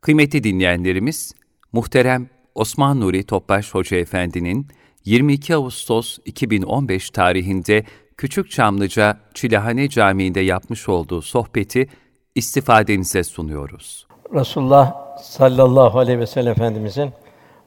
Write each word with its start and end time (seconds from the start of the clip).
Kıymetli 0.00 0.44
dinleyenlerimiz, 0.44 1.32
muhterem 1.72 2.28
Osman 2.54 3.00
Nuri 3.00 3.22
Topbaş 3.22 3.74
Hoca 3.74 3.96
Efendi'nin 3.96 4.68
22 5.04 5.54
Ağustos 5.54 6.18
2015 6.24 7.10
tarihinde 7.10 7.84
Küçük 8.16 8.50
Çamlıca 8.50 9.16
Çilehane 9.34 9.88
Camii'nde 9.88 10.40
yapmış 10.40 10.88
olduğu 10.88 11.22
sohbeti 11.22 11.88
istifadenize 12.34 13.24
sunuyoruz. 13.24 14.06
Resulullah 14.34 15.16
sallallahu 15.22 15.98
aleyhi 15.98 16.18
ve 16.18 16.26
sellem 16.26 16.52
Efendimizin 16.52 17.10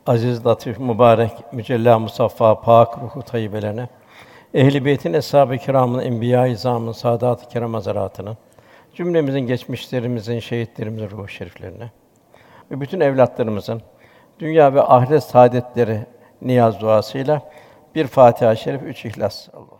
aziz, 0.06 0.46
latif, 0.46 0.80
mübarek, 0.80 1.32
mücella, 1.54 2.00
musaffa, 2.00 2.62
pak 2.62 2.98
ruhu 2.98 3.22
tayyibelerine, 3.22 3.90
ehl-i 4.54 4.86
beytin, 4.86 5.14
eshab-ı 5.14 5.58
kiramın, 5.58 6.00
enbiya-i 6.00 6.52
izamın, 6.52 6.92
saadat-ı 6.92 7.50
kiram 7.50 7.82
cümlemizin, 8.96 9.40
geçmişlerimizin, 9.40 10.40
şehitlerimizin 10.40 11.10
ruhu 11.10 11.28
şeriflerine 11.28 11.92
ve 12.74 12.82
bütün 12.82 13.00
evlatlarımızın 13.00 13.82
dünya 14.40 14.74
ve 14.74 14.82
ahiret 14.82 15.24
saadetleri 15.24 16.06
niyaz 16.42 16.80
duasıyla 16.80 17.42
bir 17.96 18.08
Fatiha-i 18.08 18.58
Şerif, 18.58 18.84
üç 18.84 19.06
İhlas. 19.06 19.50
Allahümme 19.54 19.74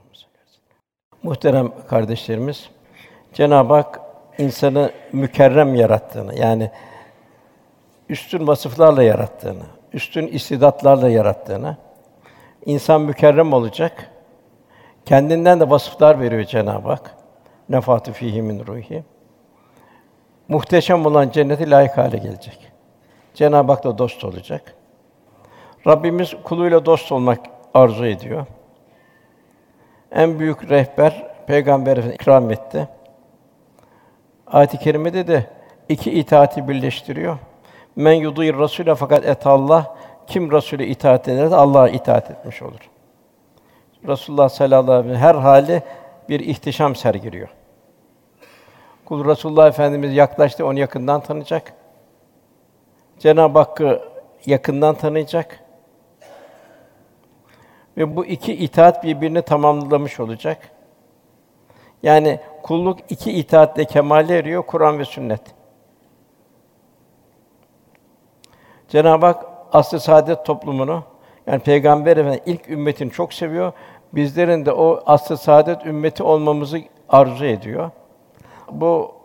Muhterem 1.24 1.72
kardeşlerimiz, 1.90 2.70
Cenab-ı 3.34 3.74
Hak 3.74 4.00
insanı 4.38 4.92
mükerrem 5.14 5.76
yarattığını, 5.76 6.40
yani 6.40 6.72
üstün 8.10 8.48
vasıflarla 8.48 9.04
yarattığını, 9.04 9.64
üstün 9.94 10.28
istidatlarla 10.28 11.10
yarattığını, 11.10 11.78
insan 12.66 13.02
mükerrem 13.02 13.54
olacak, 13.54 14.10
kendinden 15.06 15.60
de 15.60 15.70
vasıflar 15.70 16.20
veriyor 16.20 16.44
Cenab-ı 16.44 16.90
Hak. 16.90 17.16
Nefatü 17.70 18.12
fîhî 18.12 18.42
min 18.42 18.68
ruhi. 18.68 19.04
Muhteşem 20.48 21.06
olan 21.06 21.30
cenneti 21.30 21.72
layık 21.72 21.98
hale 21.98 22.18
gelecek. 22.18 22.73
Cenab-ı 23.34 23.72
Hak'la 23.72 23.98
dost 23.98 24.24
olacak. 24.24 24.76
Rabbimiz 25.88 26.34
kuluyla 26.44 26.86
dost 26.86 27.12
olmak 27.12 27.40
arzu 27.74 28.06
ediyor. 28.06 28.46
En 30.12 30.40
büyük 30.40 30.70
rehber 30.70 31.34
Peygamber 31.48 31.98
ikram 31.98 32.52
etti. 32.52 32.88
Ayet-i 34.48 34.78
kerimede 34.78 35.28
de 35.28 35.46
iki 35.90 36.12
itaati 36.12 36.68
birleştiriyor. 36.68 37.38
Men 37.96 38.14
yudîr 38.14 38.54
Rasûle 38.54 38.96
fakat 38.96 39.26
et 39.26 39.48
Allah 39.48 39.96
kim 40.28 40.50
Rasûle 40.50 40.86
itaat 40.86 41.28
ederse 41.28 41.56
Allah'a 41.56 41.90
itaat 41.90 42.32
etmiş 42.32 42.62
olur. 42.62 42.90
Resulullah 44.08 44.50
sallallahu 44.50 44.92
aleyhi 44.92 45.10
ve 45.10 45.14
sellem 45.14 45.22
her 45.22 45.36
hali 45.36 45.84
bir 46.30 46.40
ihtişam 46.40 46.96
sergiliyor. 46.96 47.50
Kul 49.06 49.26
Resulullah 49.26 49.68
Efendimiz 49.68 50.14
yaklaştı, 50.14 50.66
onu 50.66 50.80
yakından 50.80 51.22
tanıyacak. 51.22 51.74
Cenab-ı 53.24 53.60
Hakk'ı 53.60 54.02
yakından 54.46 54.96
tanıyacak. 54.96 55.60
Ve 57.98 58.16
bu 58.16 58.26
iki 58.26 58.54
itaat 58.54 59.04
birbirini 59.04 59.42
tamamlamış 59.42 60.20
olacak. 60.20 60.70
Yani 62.04 62.40
kulluk 62.64 63.00
iki 63.10 63.32
itaatle 63.32 63.86
kemale 63.86 64.38
eriyor, 64.38 64.64
Kur'an 64.64 65.00
ve 65.00 65.06
sünnet. 65.06 65.42
Cenab-ı 68.88 69.26
Hak 69.26 69.46
asr-ı 69.72 70.00
saadet 70.00 70.46
toplumunu 70.46 71.04
yani 71.48 71.60
Peygamber 71.60 72.18
Efendimiz 72.18 72.42
ilk 72.46 72.70
ümmetini 72.70 73.12
çok 73.12 73.34
seviyor. 73.34 73.74
Bizlerin 74.14 74.66
de 74.66 74.72
o 74.72 75.04
asr-ı 75.06 75.38
saadet 75.38 75.86
ümmeti 75.86 76.24
olmamızı 76.24 76.80
arzu 77.10 77.46
ediyor. 77.46 77.92
Bu 78.72 79.16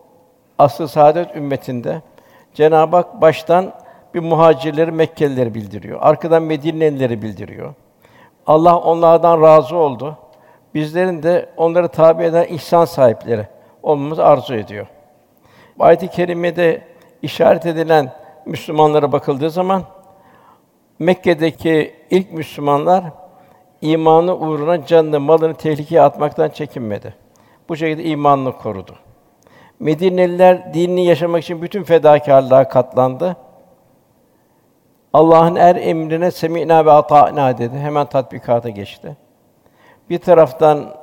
asr-ı 0.59 0.89
saadet 0.89 1.37
ümmetinde 1.37 2.03
Cenab-ı 2.55 2.97
Hak 2.97 3.21
baştan 3.21 3.73
bir 4.15 4.21
muhacirleri 4.21 4.93
Mekkelileri 4.93 5.55
bildiriyor. 5.55 5.99
Arkadan 6.03 6.43
Medinelileri 6.43 7.23
bildiriyor. 7.23 7.75
Allah 8.47 8.77
onlardan 8.79 9.43
razı 9.43 9.77
oldu. 9.77 10.17
Bizlerin 10.75 11.23
de 11.23 11.49
onları 11.57 11.89
tabi 11.89 12.25
eden 12.25 12.45
ihsan 12.45 12.85
sahipleri 12.85 13.47
olmamızı 13.83 14.25
arzu 14.25 14.55
ediyor. 14.55 14.87
Ayet-i 15.79 16.09
kerimede 16.09 16.83
işaret 17.23 17.67
edilen 17.67 18.13
Müslümanlara 18.47 19.13
bakıldığı 19.13 19.51
zaman 19.51 19.83
Mekke'deki 20.99 21.95
ilk 22.11 22.33
Müslümanlar 22.33 23.05
imanı 23.81 24.37
uğruna 24.37 24.87
canını, 24.87 25.21
malını 25.21 25.55
tehlikeye 25.55 26.03
atmaktan 26.03 26.49
çekinmedi. 26.49 27.15
Bu 27.69 27.77
şekilde 27.77 28.05
imanını 28.05 28.53
korudu. 28.53 28.95
Medineliler 29.81 30.75
dinini 30.75 31.07
yaşamak 31.07 31.43
için 31.43 31.63
bütün 31.63 31.83
fedakârlığa 31.83 32.69
katlandı. 32.69 33.37
Allah'ın 35.13 35.57
er 35.57 35.77
emrine 35.77 36.31
semînâ 36.31 36.87
ve 36.87 36.91
atâ'nâ 36.93 37.59
dedi. 37.59 37.79
Hemen 37.79 38.07
tatbikata 38.07 38.69
geçti. 38.69 39.17
Bir 40.11 40.19
taraftan 40.19 40.95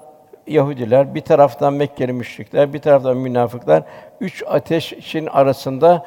Yahudiler, 0.48 1.16
bir 1.16 1.22
taraftan 1.22 1.74
Mekkeli 1.74 2.14
müşrikler, 2.14 2.74
bir 2.74 2.80
taraftan 2.80 3.18
münafıklar 3.18 3.84
üç 4.22 4.44
ateşin 4.48 5.26
arasında 5.26 6.06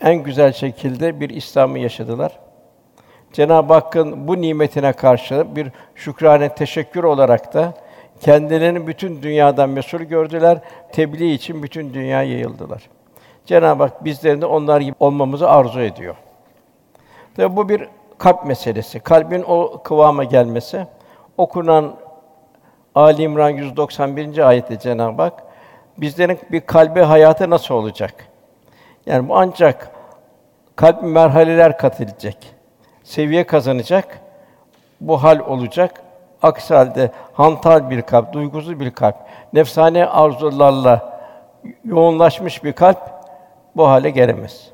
en 0.00 0.14
güzel 0.14 0.52
şekilde 0.52 1.20
bir 1.20 1.30
İslam'ı 1.30 1.78
yaşadılar. 1.78 2.38
Cenab-ı 3.32 3.72
Hakk'ın 3.72 4.28
bu 4.28 4.40
nimetine 4.40 4.92
karşı 4.92 5.56
bir 5.56 5.68
şükrane 5.94 6.54
teşekkür 6.54 7.04
olarak 7.04 7.54
da 7.54 7.74
kendilerini 8.20 8.86
bütün 8.86 9.22
dünyadan 9.22 9.70
mesul 9.70 10.00
gördüler. 10.00 10.58
Tebliğ 10.92 11.32
için 11.32 11.62
bütün 11.62 11.94
dünya 11.94 12.22
yayıldılar. 12.22 12.82
Cenab-ı 13.46 13.82
Hak 13.82 14.04
bizlerin 14.04 14.40
de 14.40 14.46
onlar 14.46 14.80
gibi 14.80 14.94
olmamızı 15.00 15.50
arzu 15.50 15.80
ediyor. 15.80 16.16
Tabi 17.36 17.56
bu 17.56 17.68
bir 17.68 17.88
kalp 18.18 18.44
meselesi. 18.44 19.00
Kalbin 19.00 19.44
o 19.48 19.82
kıvama 19.82 20.24
gelmesi. 20.24 20.86
Okunan 21.36 21.94
Ali 22.94 23.22
İmran 23.22 23.50
191. 23.50 24.48
ayette 24.48 24.78
Cenab-ı 24.78 25.22
Hak 25.22 25.42
bizlerin 25.98 26.38
bir 26.52 26.60
kalbi 26.60 27.00
hayatı 27.00 27.50
nasıl 27.50 27.74
olacak? 27.74 28.28
Yani 29.06 29.28
bu 29.28 29.36
ancak 29.36 29.90
kalp 30.76 31.02
merhaleler 31.02 31.78
kat 31.78 32.00
edecek. 32.00 32.54
Seviye 33.04 33.46
kazanacak. 33.46 34.20
Bu 35.00 35.22
hal 35.22 35.38
olacak. 35.38 36.02
Aksi 36.42 36.74
halde 36.74 37.10
hantal 37.32 37.90
bir 37.90 38.02
kalp, 38.02 38.32
duygusuz 38.32 38.80
bir 38.80 38.90
kalp, 38.90 39.16
nefsane 39.52 40.06
arzularla 40.06 41.20
yoğunlaşmış 41.84 42.64
bir 42.64 42.72
kalp 42.72 42.98
bu 43.76 43.88
hale 43.88 44.10
gelemez. 44.10 44.70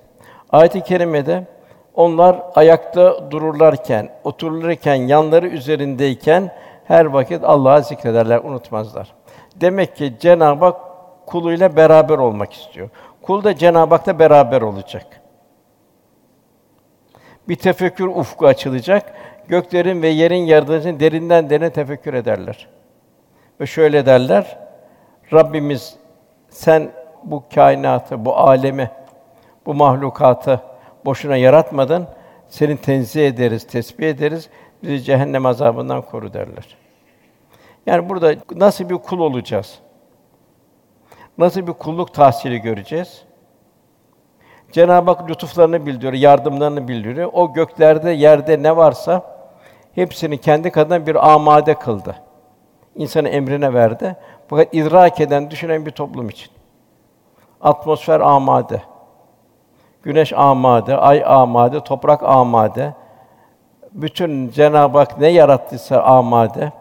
Ayet-i 0.51 0.81
kerimede 0.81 1.45
onlar 1.99 2.43
ayakta 2.55 3.31
dururlarken, 3.31 4.09
otururken, 4.25 4.95
yanları 4.95 5.49
üzerindeyken 5.49 6.55
her 6.85 7.05
vakit 7.05 7.45
Allah'ı 7.45 7.83
zikrederler, 7.83 8.39
unutmazlar. 8.39 9.15
Demek 9.57 9.97
ki 9.97 10.15
Cenab-ı 10.21 10.65
Hak 10.65 10.81
kuluyla 11.27 11.77
beraber 11.77 12.19
olmak 12.19 12.53
istiyor. 12.53 12.89
Kul 13.23 13.45
da 13.45 13.57
Cenab-ı 13.57 13.95
Hak'la 13.95 14.19
beraber 14.19 14.63
olacak. 14.63 15.07
Bir 17.49 17.57
tefekkür 17.57 18.07
ufku 18.07 18.47
açılacak. 18.47 19.15
Göklerin 19.49 20.03
ve 20.03 20.09
yerin 20.09 20.45
yaratıcısını 20.45 21.01
derinden 21.01 21.51
derine 21.51 21.71
tefekkür 21.71 22.15
ederler. 22.15 22.69
Ve 23.61 23.67
şöyle 23.67 24.07
derler: 24.07 24.59
Rabbimiz 25.33 25.97
sen 26.51 26.91
bu 27.25 27.45
kainatı, 27.55 28.25
bu 28.25 28.37
alemi, 28.37 28.91
bu 29.67 29.75
mahlukatı 29.75 30.61
boşuna 31.05 31.37
yaratmadın. 31.37 32.07
Seni 32.49 32.77
tenzih 32.77 33.27
ederiz, 33.27 33.67
tesbih 33.67 34.09
ederiz. 34.09 34.49
Bizi 34.83 35.03
cehennem 35.03 35.47
azabından 35.47 36.03
koru 36.03 36.33
derler. 36.33 36.77
Yani 37.87 38.09
burada 38.09 38.35
nasıl 38.57 38.89
bir 38.89 38.95
kul 38.95 39.19
olacağız? 39.19 39.79
Nasıl 41.39 41.67
bir 41.67 41.73
kulluk 41.73 42.15
tahsili 42.15 42.59
göreceğiz? 42.59 43.23
Cenab-ı 44.73 45.11
Hak 45.11 45.31
lütuflarını 45.31 45.87
bildiriyor, 45.87 46.13
yardımlarını 46.13 46.89
bildiriyor. 46.89 47.31
O 47.33 47.53
göklerde, 47.53 48.11
yerde 48.11 48.63
ne 48.63 48.77
varsa 48.77 49.39
hepsini 49.95 50.39
kendi 50.39 50.71
kadına 50.71 51.07
bir 51.07 51.33
amade 51.33 51.75
kıldı. 51.75 52.17
İnsanı 52.95 53.29
emrine 53.29 53.75
verdi. 53.75 54.17
Fakat 54.49 54.75
idrak 54.75 55.21
eden, 55.21 55.51
düşünen 55.51 55.87
bir 55.87 55.91
toplum 55.91 56.29
için. 56.29 56.51
Atmosfer 57.61 58.21
amade. 58.21 58.83
Güneş 60.03 60.33
amade, 60.33 60.97
ay 60.97 61.23
amade, 61.27 61.85
toprak 61.85 62.23
amade. 62.23 62.95
Bütün 63.93 64.51
Cenab-ı 64.51 64.99
Hak 64.99 65.21
ne 65.21 65.29
yarattıysa 65.29 66.03
amade. 66.03 66.73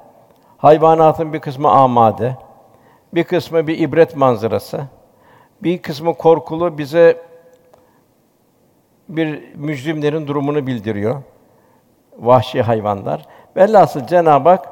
Hayvanatın 0.58 1.34
bir 1.34 1.40
kısmı 1.40 1.70
amade. 1.70 2.38
Bir 3.14 3.24
kısmı 3.24 3.68
bir 3.68 3.80
ibret 3.80 4.16
manzarası. 4.16 4.82
Bir 5.64 5.82
kısmı 5.82 6.14
korkulu 6.14 6.78
bize 6.78 7.22
bir 9.10 9.56
mücrimlerin 9.56 10.28
durumunu 10.28 10.68
bildiriyor. 10.68 11.22
Vahşi 12.20 12.62
hayvanlar. 12.62 13.26
Velhasıl 13.56 14.08
Cenab-ı 14.08 14.50
Hak 14.50 14.70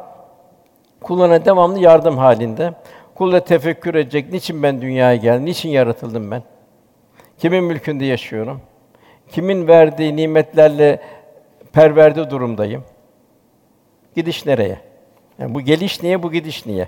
kuluna 1.01 1.45
devamlı 1.45 1.80
yardım 1.80 2.18
halinde. 2.18 2.74
Kul 3.15 3.31
da 3.31 3.39
tefekkür 3.39 3.95
edecek. 3.95 4.31
Niçin 4.31 4.63
ben 4.63 4.81
dünyaya 4.81 5.15
geldim? 5.15 5.45
Niçin 5.45 5.69
yaratıldım 5.69 6.31
ben? 6.31 6.44
Kimin 7.38 7.64
mülkünde 7.64 8.06
yaşıyorum? 8.06 8.62
Kimin 9.32 9.68
verdiği 9.68 10.16
nimetlerle 10.16 11.02
perverde 11.74 12.30
durumdayım? 12.30 12.84
Gidiş 14.16 14.46
nereye? 14.46 14.80
Yani 15.40 15.56
bu 15.56 15.62
geliş 15.62 16.04
niye, 16.04 16.24
bu 16.24 16.32
gidiş 16.32 16.66
niye? 16.66 16.88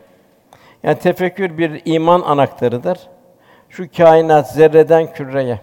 Yani 0.84 1.00
tefekkür 1.00 1.58
bir 1.58 1.82
iman 1.86 2.22
anahtarıdır. 2.22 3.00
Şu 3.70 3.92
kainat 3.98 4.52
zerreden 4.52 5.14
küreye, 5.14 5.60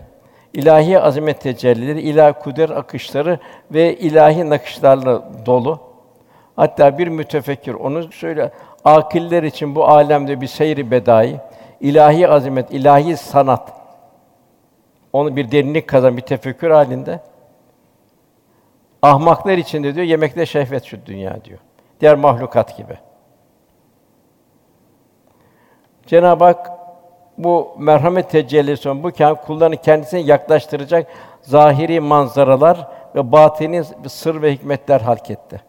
ilahi 0.52 1.00
azamet 1.00 1.40
tecellileri, 1.40 2.00
ilahi 2.00 2.32
kudret 2.32 2.70
akışları 2.70 3.38
ve 3.70 3.96
ilahi 3.96 4.50
nakışlarla 4.50 5.30
dolu. 5.46 5.80
Hatta 6.56 6.98
bir 6.98 7.08
mütefekkir 7.08 7.74
onu 7.74 8.12
söyle 8.12 8.50
akiller 8.84 9.42
için 9.42 9.74
bu 9.74 9.88
alemde 9.88 10.40
bir 10.40 10.46
seyri 10.46 10.90
bedai, 10.90 11.36
ilahi 11.80 12.28
azamet, 12.28 12.70
ilahi 12.70 13.16
sanat 13.16 13.83
onu 15.14 15.36
bir 15.36 15.50
derinlik 15.50 15.88
kazan 15.88 16.16
bir 16.16 16.22
tefekkür 16.22 16.70
halinde. 16.70 17.20
Ahmaklar 19.02 19.58
için 19.58 19.84
de 19.84 19.94
diyor 19.94 20.06
yemekte 20.06 20.46
şehvet 20.46 20.84
şu 20.84 21.06
dünya 21.06 21.44
diyor. 21.44 21.58
Diğer 22.00 22.14
mahlukat 22.14 22.76
gibi. 22.76 22.98
Cenab-ı 26.06 26.44
Hak 26.44 26.70
bu 27.38 27.74
merhamet 27.78 28.30
tecellisi 28.30 29.02
bu 29.02 29.12
kan 29.12 29.34
kullarını 29.34 29.76
kendisine 29.76 30.20
yaklaştıracak 30.20 31.06
zahiri 31.42 32.00
manzaralar 32.00 32.88
ve 33.14 33.32
batini 33.32 33.84
sır 34.08 34.42
ve 34.42 34.52
hikmetler 34.52 35.00
halketti. 35.00 35.60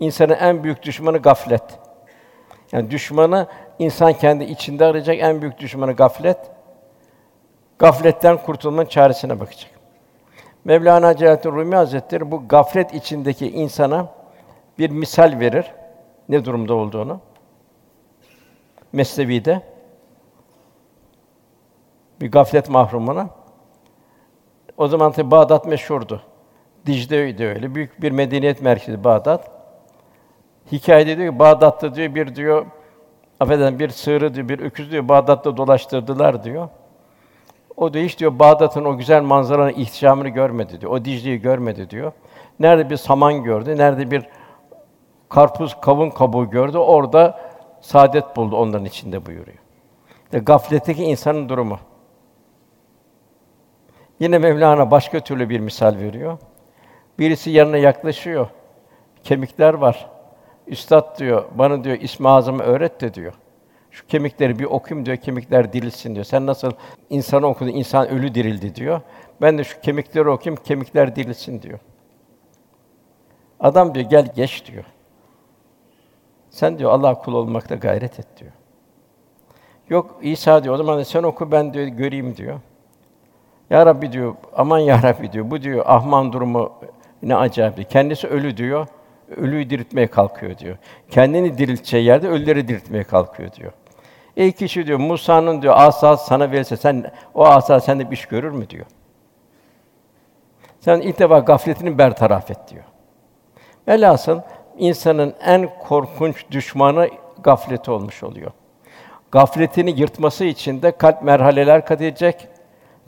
İnsanın 0.00 0.34
en 0.34 0.64
büyük 0.64 0.82
düşmanı 0.82 1.18
gaflet. 1.18 1.64
Yani 2.72 2.90
düşmanı 2.90 3.46
insan 3.78 4.12
kendi 4.12 4.44
içinde 4.44 4.84
arayacak 4.84 5.18
en 5.20 5.42
büyük 5.42 5.58
düşmanı 5.58 5.92
gaflet. 5.92 6.38
Gafletten 7.78 8.36
kurtulmanın 8.36 8.86
çaresine 8.86 9.40
bakacak. 9.40 9.70
Mevlana 10.64 11.16
Celaleddin 11.16 11.52
Rumi 11.52 11.76
Hazretleri 11.76 12.30
bu 12.30 12.48
gaflet 12.48 12.94
içindeki 12.94 13.50
insana 13.50 14.08
bir 14.78 14.90
misal 14.90 15.40
verir 15.40 15.72
ne 16.28 16.44
durumda 16.44 16.74
olduğunu. 16.74 17.20
Mesnevi'de 18.92 19.62
bir 22.20 22.32
gaflet 22.32 22.68
mahrumuna. 22.68 23.28
O 24.76 24.88
zaman 24.88 25.12
tabi 25.12 25.30
Bağdat 25.30 25.66
meşhurdu. 25.66 26.22
Dicle 26.86 27.38
de 27.38 27.48
öyle. 27.48 27.74
Büyük 27.74 28.02
bir 28.02 28.12
medeniyet 28.12 28.62
merkezi 28.62 29.04
Bağdat. 29.04 29.50
Hikayede 30.72 31.18
diyor 31.18 31.32
ki 31.32 31.38
Bağdat'ta 31.38 31.94
diyor 31.94 32.14
bir 32.14 32.34
diyor 32.34 32.66
affedersin 33.40 33.78
bir 33.78 33.88
sığırı 33.88 34.34
diyor 34.34 34.48
bir 34.48 34.58
öküz 34.58 34.90
diyor 34.90 35.08
Bağdat'ta 35.08 35.56
dolaştırdılar 35.56 36.44
diyor. 36.44 36.68
O 37.76 37.94
da 37.94 37.98
hiç 37.98 38.18
diyor 38.18 38.38
Bağdat'ın 38.38 38.84
o 38.84 38.96
güzel 38.98 39.22
manzaranın 39.22 39.72
ihtişamını 39.72 40.28
görmedi 40.28 40.80
diyor. 40.80 40.92
O 40.92 41.04
Dicle'yi 41.04 41.40
görmedi 41.40 41.90
diyor. 41.90 42.12
Nerede 42.60 42.90
bir 42.90 42.96
saman 42.96 43.42
gördü, 43.42 43.76
nerede 43.76 44.10
bir 44.10 44.26
karpuz, 45.28 45.80
kavun 45.80 46.10
kabuğu 46.10 46.50
gördü, 46.50 46.78
orada 46.78 47.40
saadet 47.80 48.36
buldu 48.36 48.56
onların 48.56 48.84
içinde 48.84 49.26
buyuruyor. 49.26 49.58
İşte 50.24 50.38
gafletteki 50.38 51.04
insanın 51.04 51.48
durumu. 51.48 51.78
Yine 54.20 54.38
Mevlana 54.38 54.90
başka 54.90 55.20
türlü 55.20 55.48
bir 55.48 55.60
misal 55.60 55.96
veriyor. 55.96 56.38
Birisi 57.18 57.50
yanına 57.50 57.76
yaklaşıyor. 57.76 58.46
Kemikler 59.24 59.74
var. 59.74 60.10
Üstad 60.66 61.18
diyor, 61.18 61.44
bana 61.54 61.84
diyor 61.84 61.96
İsmi 62.00 62.28
Azam'ı 62.28 62.62
öğret 62.62 63.00
de 63.00 63.14
diyor. 63.14 63.32
Şu 63.94 64.06
kemikleri 64.06 64.58
bir 64.58 64.64
okuyayım 64.64 65.06
diyor, 65.06 65.16
kemikler 65.16 65.72
dirilsin 65.72 66.14
diyor. 66.14 66.24
Sen 66.24 66.46
nasıl 66.46 66.70
insanı 67.10 67.46
okudun, 67.46 67.70
insan 67.70 68.08
ölü 68.08 68.34
dirildi 68.34 68.74
diyor. 68.74 69.00
Ben 69.40 69.58
de 69.58 69.64
şu 69.64 69.80
kemikleri 69.80 70.28
okuyayım, 70.28 70.62
kemikler 70.62 71.16
dirilsin 71.16 71.62
diyor. 71.62 71.78
Adam 73.60 73.94
diyor, 73.94 74.10
gel 74.10 74.32
geç 74.34 74.66
diyor. 74.66 74.84
Sen 76.50 76.78
diyor 76.78 76.90
Allah 76.90 77.14
kul 77.14 77.34
olmakta 77.34 77.74
gayret 77.74 78.18
et 78.20 78.26
diyor. 78.40 78.52
Yok 79.88 80.18
İsa 80.22 80.64
diyor, 80.64 80.74
o 80.74 80.76
zaman 80.78 81.02
sen 81.02 81.22
oku 81.22 81.52
ben 81.52 81.74
diyor 81.74 81.86
göreyim 81.86 82.36
diyor. 82.36 82.60
Ya 83.70 83.86
Rabbi 83.86 84.12
diyor, 84.12 84.34
aman 84.56 84.78
ya 84.78 85.02
Rabbi 85.02 85.32
diyor. 85.32 85.50
Bu 85.50 85.62
diyor 85.62 85.84
Ahman 85.86 86.32
durumu 86.32 86.72
ne 87.22 87.36
acayip. 87.36 87.90
Kendisi 87.90 88.28
ölü 88.28 88.56
diyor. 88.56 88.86
Ölüyü 89.36 89.70
diriltmeye 89.70 90.06
kalkıyor 90.06 90.58
diyor. 90.58 90.76
Kendini 91.10 91.58
dirilteceği 91.58 92.04
yerde 92.04 92.28
ölüleri 92.28 92.68
diriltmeye 92.68 93.04
kalkıyor 93.04 93.52
diyor. 93.52 93.72
Ey 94.36 94.52
kişi 94.52 94.86
diyor 94.86 94.98
Musa'nın 94.98 95.62
diyor 95.62 95.74
asası 95.76 96.26
sana 96.26 96.50
verirse 96.50 96.76
sen 96.76 97.12
o 97.34 97.44
asa 97.46 97.80
sende 97.80 98.10
bir 98.10 98.16
iş 98.16 98.26
görür 98.26 98.50
mü 98.50 98.70
diyor. 98.70 98.86
Sen 100.80 101.00
ilk 101.00 101.18
defa 101.18 101.38
gafletini 101.38 101.98
bertaraf 101.98 102.50
et 102.50 102.58
diyor. 102.68 102.84
Velhasıl 103.88 104.40
insanın 104.78 105.34
en 105.44 105.70
korkunç 105.78 106.44
düşmanı 106.50 107.08
gafleti 107.42 107.90
olmuş 107.90 108.22
oluyor. 108.22 108.50
Gafletini 109.32 110.00
yırtması 110.00 110.44
için 110.44 110.82
de 110.82 110.90
kalp 110.90 111.22
merhaleler 111.22 111.86
kat 111.86 112.00
edecek. 112.00 112.48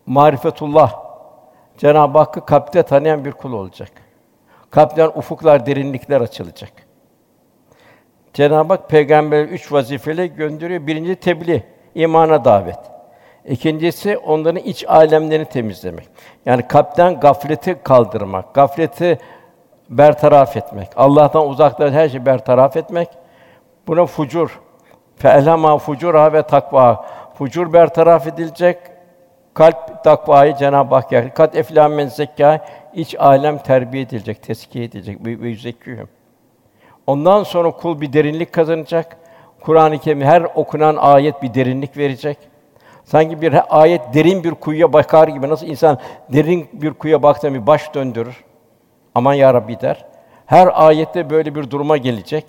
Marifetullah 0.06 1.06
Cenab-ı 1.78 2.18
Hakk'ı 2.18 2.46
kalpte 2.46 2.82
tanıyan 2.82 3.24
bir 3.24 3.32
kul 3.32 3.52
olacak. 3.52 3.90
Kalpten 4.70 5.08
ufuklar, 5.14 5.66
derinlikler 5.66 6.20
açılacak. 6.20 6.85
Cenab-ı 8.36 8.72
Hak 8.72 8.90
peygamber 8.90 9.44
üç 9.44 9.72
vazifeyle 9.72 10.26
gönderiyor. 10.26 10.86
Birinci 10.86 11.16
tebliğ, 11.16 11.62
imana 11.94 12.44
davet. 12.44 12.78
İkincisi 13.44 14.18
onların 14.18 14.62
iç 14.62 14.84
alemlerini 14.88 15.44
temizlemek. 15.44 16.08
Yani 16.46 16.68
kalpten 16.68 17.20
gafleti 17.20 17.76
kaldırmak, 17.84 18.54
gafleti 18.54 19.18
bertaraf 19.90 20.56
etmek. 20.56 20.88
Allah'tan 20.96 21.48
uzaklaşan 21.48 21.92
her 21.92 22.08
şeyi 22.08 22.26
bertaraf 22.26 22.76
etmek. 22.76 23.08
Buna 23.86 24.06
fucur, 24.06 24.60
fe'lema 25.16 25.78
fucura 25.78 26.32
ve 26.32 26.42
takva. 26.42 27.06
Fucur 27.38 27.72
bertaraf 27.72 28.26
edilecek, 28.26 28.78
kalp 29.54 30.04
takvayı 30.04 30.56
Cenab-ı 30.56 30.94
Hak 30.94 31.12
yer. 31.12 31.34
Kat 31.34 31.56
eflâ 31.56 31.88
men 31.88 32.06
zekkâ, 32.06 32.64
iç 32.94 33.14
alem 33.18 33.58
terbiye 33.58 34.02
edilecek, 34.02 34.42
teskiye 34.42 34.84
edilecek 34.84 35.26
ve 35.26 35.48
yüzekkûhüm. 35.48 36.08
Ondan 37.06 37.42
sonra 37.42 37.70
kul 37.70 38.00
bir 38.00 38.12
derinlik 38.12 38.52
kazanacak. 38.52 39.16
Kur'an-ı 39.60 39.98
Kerim 39.98 40.20
her 40.20 40.42
okunan 40.54 40.96
ayet 40.96 41.42
bir 41.42 41.54
derinlik 41.54 41.96
verecek. 41.96 42.38
Sanki 43.04 43.40
bir 43.40 43.80
ayet 43.80 44.14
derin 44.14 44.44
bir 44.44 44.50
kuyuya 44.50 44.92
bakar 44.92 45.28
gibi 45.28 45.48
nasıl 45.48 45.66
insan 45.66 45.98
derin 46.32 46.68
bir 46.72 46.92
kuyuya 46.92 47.22
baktığında 47.22 47.54
bir 47.54 47.66
baş 47.66 47.94
döndürür. 47.94 48.44
Aman 49.14 49.34
ya 49.34 49.54
Rabbi 49.54 49.80
der. 49.80 50.04
Her 50.46 50.86
ayette 50.86 51.30
böyle 51.30 51.54
bir 51.54 51.70
duruma 51.70 51.96
gelecek. 51.96 52.44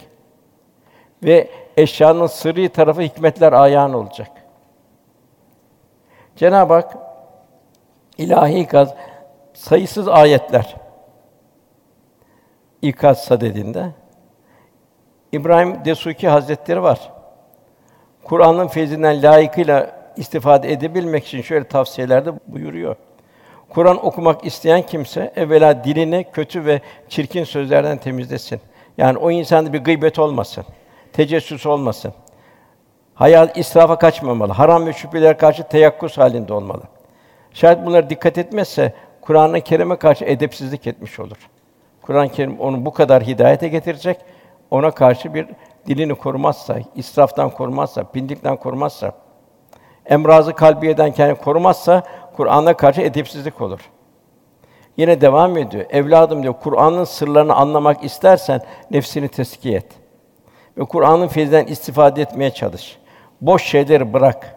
Ve 1.24 1.50
eşyanın 1.78 2.28
sırrı 2.28 2.70
tarafı 2.70 3.02
hikmetler 3.02 3.54
ayağın 3.54 3.94
olacak. 3.94 4.32
Cenab-ı 6.36 6.74
Hak 6.74 6.98
ilahi 8.18 8.60
ikaz 8.60 8.94
sayısız 9.54 10.08
ayetler 10.08 10.76
ikaz 12.82 13.24
sadedinde 13.24 13.92
İbrahim 15.32 15.86
Desuki 15.86 16.28
Hazretleri 16.28 16.84
var. 16.84 17.12
Kur'an'ın 18.24 18.68
feyzinden 18.68 19.24
layıkıyla 19.24 19.98
istifade 20.18 20.72
edebilmek 20.72 21.28
için 21.28 21.42
şöyle 21.42 21.68
tavsiyelerde 21.68 22.32
buyuruyor. 22.48 22.96
Kur'an 23.70 24.06
okumak 24.06 24.46
isteyen 24.46 24.82
kimse 24.82 25.34
evvela 25.36 25.84
dilini 25.84 26.26
kötü 26.34 26.66
ve 26.66 26.82
çirkin 27.10 27.44
sözlerden 27.44 27.98
temizlesin. 27.98 28.62
Yani 28.98 29.18
o 29.18 29.32
insanda 29.32 29.74
bir 29.74 29.84
gıybet 29.84 30.20
olmasın, 30.20 30.66
tecessüs 31.14 31.66
olmasın. 31.66 32.14
Hayat 33.16 33.58
israfa 33.58 33.98
kaçmamalı, 33.98 34.54
haram 34.54 34.86
ve 34.86 34.94
şüpheler 34.94 35.38
karşı 35.38 35.64
teyakkuz 35.64 36.18
halinde 36.18 36.54
olmalı. 36.54 36.82
Şayet 37.54 37.86
bunlara 37.86 38.10
dikkat 38.10 38.38
etmezse 38.38 38.94
Kur'an-ı 39.22 39.62
Kerim'e 39.62 39.96
karşı 39.96 40.26
edepsizlik 40.26 40.88
etmiş 40.88 41.20
olur. 41.20 41.38
Kur'an-ı 42.02 42.30
Kerim 42.30 42.60
onu 42.60 42.86
bu 42.86 42.94
kadar 42.94 43.24
hidayete 43.24 43.68
getirecek, 43.68 44.18
ona 44.72 44.92
karşı 44.92 45.34
bir 45.34 45.48
dilini 45.88 46.16
korumazsa, 46.16 46.80
israftan 46.96 47.50
korumazsa, 47.50 48.04
pindikten 48.04 48.58
korumazsa, 48.58 49.12
emrazı 50.06 50.54
kalbiyeden 50.54 51.12
kendini 51.12 51.38
korumazsa 51.38 52.04
Kur'an'a 52.36 52.74
karşı 52.78 53.02
edepsizlik 53.02 53.62
olur. 53.62 53.80
Yine 54.98 55.22
devam 55.22 55.58
ediyor. 55.58 55.86
Evladım 55.90 56.44
diyor, 56.44 56.54
Kur'an'ın 56.64 57.04
sırlarını 57.04 57.56
anlamak 57.56 58.04
istersen 58.04 58.62
nefsini 58.92 59.28
teskiye 59.28 59.78
et. 59.78 59.88
Ve 60.78 60.86
Kur'an'ın 60.86 61.28
feyzinden 61.28 61.66
istifade 61.66 62.22
etmeye 62.22 62.52
çalış. 62.52 62.98
Boş 63.42 63.64
şeyleri 63.64 64.14
bırak. 64.14 64.56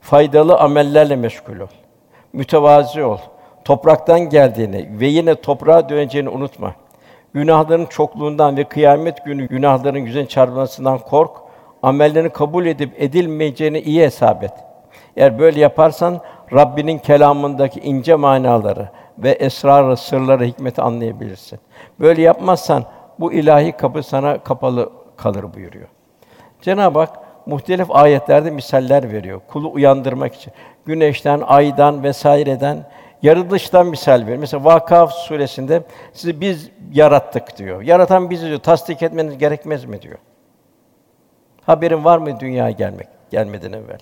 Faydalı 0.00 0.58
amellerle 0.58 1.16
meşgul 1.16 1.60
ol. 1.60 1.66
Mütevazi 2.32 3.04
ol. 3.04 3.18
Topraktan 3.64 4.20
geldiğini 4.20 5.00
ve 5.00 5.06
yine 5.06 5.34
toprağa 5.34 5.88
döneceğini 5.88 6.28
unutma. 6.28 6.74
Günahların 7.34 7.86
çokluğundan 7.86 8.56
ve 8.56 8.64
kıyamet 8.64 9.24
günü 9.24 9.48
günahların 9.48 9.98
yüzüne 9.98 10.26
çarpmasından 10.28 10.98
kork. 10.98 11.30
Amellerini 11.82 12.30
kabul 12.30 12.66
edip 12.66 13.02
edilmeyeceğini 13.02 13.80
iyi 13.80 14.02
hesap 14.02 14.44
et. 14.44 14.52
Eğer 15.16 15.38
böyle 15.38 15.60
yaparsan 15.60 16.20
Rabbinin 16.52 16.98
kelamındaki 16.98 17.80
ince 17.80 18.14
manaları 18.14 18.88
ve 19.18 19.30
esrarı, 19.30 19.96
sırları, 19.96 20.44
hikmeti 20.44 20.82
anlayabilirsin. 20.82 21.58
Böyle 22.00 22.22
yapmazsan 22.22 22.84
bu 23.20 23.32
ilahi 23.32 23.72
kapı 23.72 24.02
sana 24.02 24.38
kapalı 24.38 24.90
kalır 25.16 25.54
buyuruyor. 25.54 25.88
Cenab-ı 26.62 26.98
Hak 26.98 27.18
muhtelif 27.46 27.90
ayetlerde 27.90 28.50
misaller 28.50 29.12
veriyor. 29.12 29.40
Kulu 29.48 29.72
uyandırmak 29.72 30.34
için. 30.34 30.52
Güneşten, 30.86 31.40
aydan 31.46 32.02
vesaireden 32.02 32.86
yaratılıştan 33.22 33.86
misal 33.86 34.22
veriyor. 34.22 34.38
Mesela 34.38 34.64
Vakıa 34.64 35.06
suresinde 35.06 35.82
sizi 36.12 36.40
biz 36.40 36.70
yarattık 36.92 37.58
diyor. 37.58 37.82
Yaratan 37.82 38.30
bizi 38.30 38.46
diyor. 38.46 38.58
Tasdik 38.58 39.02
etmeniz 39.02 39.38
gerekmez 39.38 39.84
mi 39.84 40.02
diyor. 40.02 40.18
Haberin 41.66 42.04
var 42.04 42.18
mı 42.18 42.40
dünyaya 42.40 42.70
gelmek 42.70 43.08
gelmeden 43.30 43.72
evvel? 43.72 43.98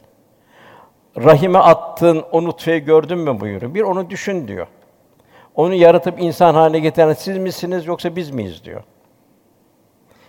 Rahime 1.16 1.58
attığın 1.58 2.24
o 2.32 2.44
nutfeyi 2.44 2.80
gördün 2.80 3.18
mü 3.18 3.40
buyuruyor. 3.40 3.74
Bir 3.74 3.82
onu 3.82 4.10
düşün 4.10 4.48
diyor. 4.48 4.66
Onu 5.54 5.74
yaratıp 5.74 6.20
insan 6.20 6.54
haline 6.54 6.78
getiren 6.78 7.12
siz 7.12 7.38
misiniz 7.38 7.86
yoksa 7.86 8.16
biz 8.16 8.30
miyiz 8.30 8.64
diyor. 8.64 8.82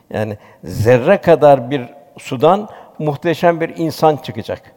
Yani 0.10 0.38
zerre 0.64 1.22
kadar 1.22 1.72
bir 1.72 1.86
sudan 2.18 2.70
muhteşem 3.00 3.62
bir 3.62 3.78
insan 3.78 4.18
çıkacak. 4.18 4.76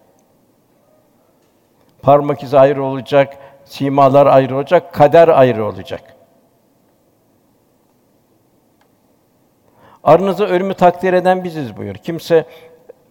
Parmak 2.03 2.43
izi 2.43 2.59
ayrı 2.59 2.85
olacak, 2.85 3.37
simalar 3.71 4.27
ayrı 4.27 4.57
olacak, 4.57 4.95
kader 4.95 5.29
ayrı 5.29 5.65
olacak. 5.65 6.17
Aranızda 10.05 10.49
ölümü 10.49 10.75
takdir 10.75 11.13
eden 11.13 11.45
biziz 11.45 11.77
buyur. 11.77 11.95
Kimse 11.95 12.45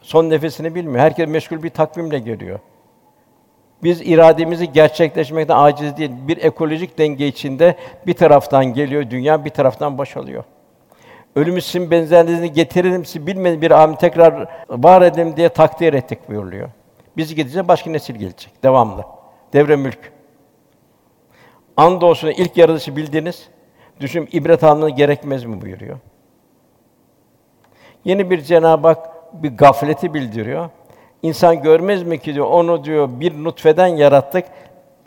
son 0.01 0.29
nefesini 0.29 0.75
bilmiyor. 0.75 0.99
Herkes 0.99 1.29
meşgul 1.29 1.63
bir 1.63 1.69
takvimle 1.69 2.19
geliyor. 2.19 2.59
Biz 3.83 4.01
irademizi 4.01 4.71
gerçekleşmekten 4.71 5.55
aciz 5.55 5.97
değil. 5.97 6.11
Bir 6.27 6.37
ekolojik 6.37 6.97
denge 6.97 7.27
içinde 7.27 7.75
bir 8.07 8.13
taraftan 8.13 8.65
geliyor 8.65 9.09
dünya, 9.09 9.45
bir 9.45 9.49
taraftan 9.49 9.97
boşalıyor. 9.97 10.43
Ölümü 11.35 11.61
sizin 11.61 11.91
benzerliğini 11.91 12.53
getirelim, 12.53 13.05
sizi 13.05 13.27
bilmediğiniz 13.27 13.61
bir 13.61 13.71
alemi 13.71 13.97
tekrar 13.97 14.47
var 14.69 15.01
edelim 15.01 15.37
diye 15.37 15.49
takdir 15.49 15.93
ettik 15.93 16.29
buyuruluyor. 16.29 16.69
Biz 17.17 17.35
gideceğiz, 17.35 17.67
başka 17.67 17.89
nesil 17.91 18.15
gelecek. 18.15 18.63
Devamlı. 18.63 19.03
Devre 19.53 19.75
mülk. 19.75 20.18
Andolsun 21.79 22.27
ilk 22.27 22.57
yaratılışı 22.57 22.95
bildiniz. 22.95 23.47
Düşün 23.99 24.29
ibret 24.31 24.63
almanız 24.63 24.95
gerekmez 24.95 25.45
mi 25.45 25.61
buyuruyor. 25.61 25.97
Yeni 28.05 28.29
bir 28.29 28.41
Cenab-ı 28.41 28.87
Hak 28.87 29.09
bir 29.43 29.57
gafleti 29.57 30.13
bildiriyor. 30.13 30.69
İnsan 31.21 31.61
görmez 31.61 32.03
mi 32.03 32.19
ki 32.19 32.33
diyor 32.33 32.45
onu 32.45 32.83
diyor 32.83 33.09
bir 33.19 33.43
nutfeden 33.43 33.87
yarattık. 33.87 34.45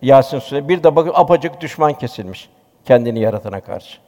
Yasin 0.03 0.39
Suresi. 0.39 0.69
Bir 0.69 0.83
de 0.83 0.97
bakın 0.97 1.13
apacık 1.15 1.61
düşman 1.61 1.93
kesilmiş 1.93 2.51
kendini 2.85 3.21
yaratana 3.21 3.61
karşı. 3.61 3.99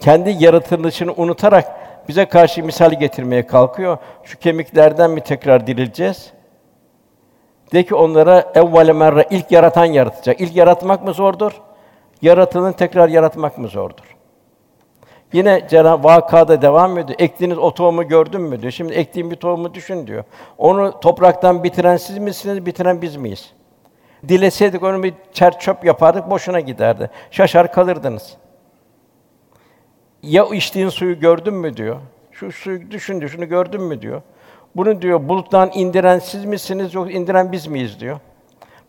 Kendi 0.00 0.44
yaratılışını 0.44 1.12
unutarak 1.12 1.76
bize 2.08 2.24
karşı 2.24 2.64
misal 2.64 2.90
getirmeye 3.00 3.46
kalkıyor. 3.46 3.98
Şu 4.24 4.38
kemiklerden 4.38 5.10
mi 5.10 5.20
tekrar 5.20 5.66
dirileceğiz? 5.66 6.32
De 7.74 7.84
ki 7.84 7.94
onlara 7.94 8.52
evvele 8.54 8.92
merre 8.92 9.26
ilk 9.30 9.50
yaratan 9.50 9.84
yaratacak. 9.84 10.40
İlk 10.40 10.56
yaratmak 10.56 11.04
mı 11.04 11.12
zordur? 11.12 11.60
Yaratılanı 12.22 12.72
tekrar 12.72 13.08
yaratmak 13.08 13.58
mı 13.58 13.68
zordur? 13.68 14.16
Yine 15.32 15.66
Cenab-ı 15.70 16.04
Vakada 16.04 16.62
devam 16.62 16.98
ediyor. 16.98 17.18
Ektiğiniz 17.20 17.58
o 17.58 17.74
tohumu 17.74 18.08
gördün 18.08 18.40
mü 18.40 18.62
diyor. 18.62 18.72
Şimdi 18.72 18.92
ektiğim 18.92 19.30
bir 19.30 19.36
tohumu 19.36 19.74
düşün 19.74 20.06
diyor. 20.06 20.24
Onu 20.58 21.00
topraktan 21.00 21.64
bitiren 21.64 21.96
siz 21.96 22.18
misiniz, 22.18 22.66
bitiren 22.66 23.02
biz 23.02 23.16
miyiz? 23.16 23.52
Dileseydik 24.28 24.82
onu 24.82 25.02
bir 25.02 25.14
çer 25.32 25.58
çöp 25.58 25.84
yapardık, 25.84 26.30
boşuna 26.30 26.60
giderdi. 26.60 27.10
Şaşar 27.30 27.72
kalırdınız. 27.72 28.36
Ya 30.22 30.44
içtiğin 30.44 30.88
suyu 30.88 31.20
gördün 31.20 31.54
mü 31.54 31.76
diyor. 31.76 31.96
Şu 32.32 32.52
suyu 32.52 32.90
düşün, 32.90 33.26
şunu 33.26 33.48
gördün 33.48 33.82
mü 33.82 34.02
diyor. 34.02 34.22
Bunu 34.76 35.02
diyor 35.02 35.28
buluttan 35.28 35.70
indiren 35.74 36.18
siz 36.18 36.44
misiniz 36.44 36.94
yoksa 36.94 37.12
indiren 37.12 37.52
biz 37.52 37.66
miyiz 37.66 38.00
diyor. 38.00 38.20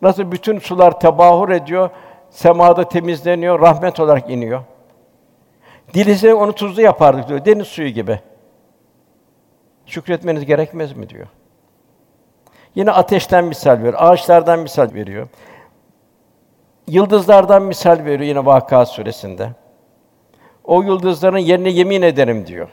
Nasıl 0.01 0.31
bütün 0.31 0.59
sular 0.59 0.99
tebahur 0.99 1.49
ediyor, 1.49 1.89
semada 2.29 2.89
temizleniyor, 2.89 3.59
rahmet 3.59 3.99
olarak 3.99 4.29
iniyor. 4.29 4.61
Dilese 5.93 6.33
onu 6.33 6.53
tuzlu 6.53 6.81
yapardık 6.81 7.27
diyor, 7.27 7.45
deniz 7.45 7.67
suyu 7.67 7.89
gibi. 7.89 8.19
Şükretmeniz 9.85 10.45
gerekmez 10.45 10.93
mi 10.93 11.09
diyor. 11.09 11.27
Yine 12.75 12.91
ateşten 12.91 13.45
misal 13.45 13.77
veriyor, 13.77 13.93
ağaçlardan 13.97 14.59
misal 14.59 14.93
veriyor. 14.93 15.27
Yıldızlardan 16.87 17.63
misal 17.63 18.05
veriyor 18.05 18.19
yine 18.19 18.45
Vakıa 18.45 18.85
suresinde. 18.85 19.49
O 20.63 20.81
yıldızların 20.81 21.37
yerine 21.37 21.69
yemin 21.69 22.01
ederim 22.01 22.47
diyor. 22.47 22.69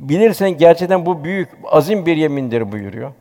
Bilirsen 0.00 0.50
gerçekten 0.50 1.06
bu 1.06 1.24
büyük, 1.24 1.48
azim 1.64 2.06
bir 2.06 2.16
yemindir 2.16 2.72
buyuruyor. 2.72 3.12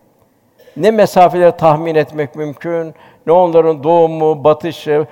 Ne 0.77 0.91
mesafeleri 0.91 1.57
tahmin 1.57 1.95
etmek 1.95 2.35
mümkün, 2.35 2.93
ne 3.27 3.31
onların 3.31 3.83
doğumu, 3.83 4.43
batışı, 4.43 5.07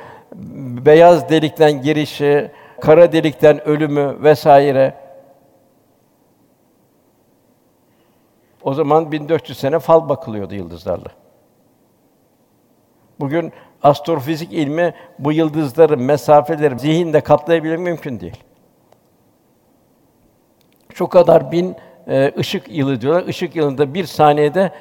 beyaz 0.86 1.30
delikten 1.30 1.82
girişi, 1.82 2.52
kara 2.82 3.12
delikten 3.12 3.68
ölümü 3.68 4.18
vesaire. 4.24 4.94
O 8.64 8.74
zaman 8.74 9.12
1400 9.12 9.60
sene 9.60 9.80
fal 9.80 10.10
bakılıyordu 10.10 10.56
yıldızlarla. 10.56 11.10
Bugün 13.20 13.54
astrofizik 13.84 14.54
ilmi 14.54 14.94
bu 15.20 15.32
yıldızları, 15.32 15.98
mesafeleri 15.98 16.80
zihinde 16.80 17.22
katlayabilmek 17.22 17.80
mümkün 17.80 18.20
değil. 18.20 18.44
Şu 20.98 21.08
kadar 21.08 21.52
bin 21.52 21.76
e, 22.08 22.34
ışık 22.38 22.70
yılı 22.70 23.02
diyorlar. 23.02 23.28
Işık 23.28 23.56
yılında 23.56 23.94
bir 23.94 24.06
saniyede 24.06 24.72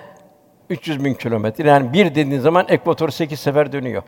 300 0.70 1.04
bin 1.04 1.14
kilometre. 1.14 1.68
Yani 1.68 1.92
bir 1.92 2.14
dediğin 2.14 2.40
zaman 2.40 2.66
ekvator 2.68 3.08
sekiz 3.08 3.40
sefer 3.40 3.72
dönüyor. 3.72 4.02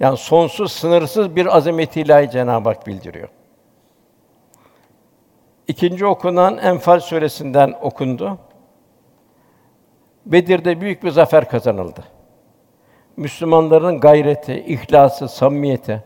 Yani 0.00 0.16
sonsuz, 0.16 0.72
sınırsız 0.72 1.36
bir 1.36 1.56
azamet 1.56 1.96
ilahi 1.96 2.30
Cenab-ı 2.30 2.68
Hak 2.68 2.86
bildiriyor. 2.86 3.28
İkinci 5.68 6.06
okunan 6.06 6.58
Enfal 6.58 7.00
suresinden 7.00 7.74
okundu. 7.82 8.38
Bedir'de 10.26 10.80
büyük 10.80 11.04
bir 11.04 11.10
zafer 11.10 11.48
kazanıldı. 11.48 12.04
Müslümanların 13.16 14.00
gayreti, 14.00 14.64
ihlası, 14.66 15.28
samimiyeti. 15.28 16.04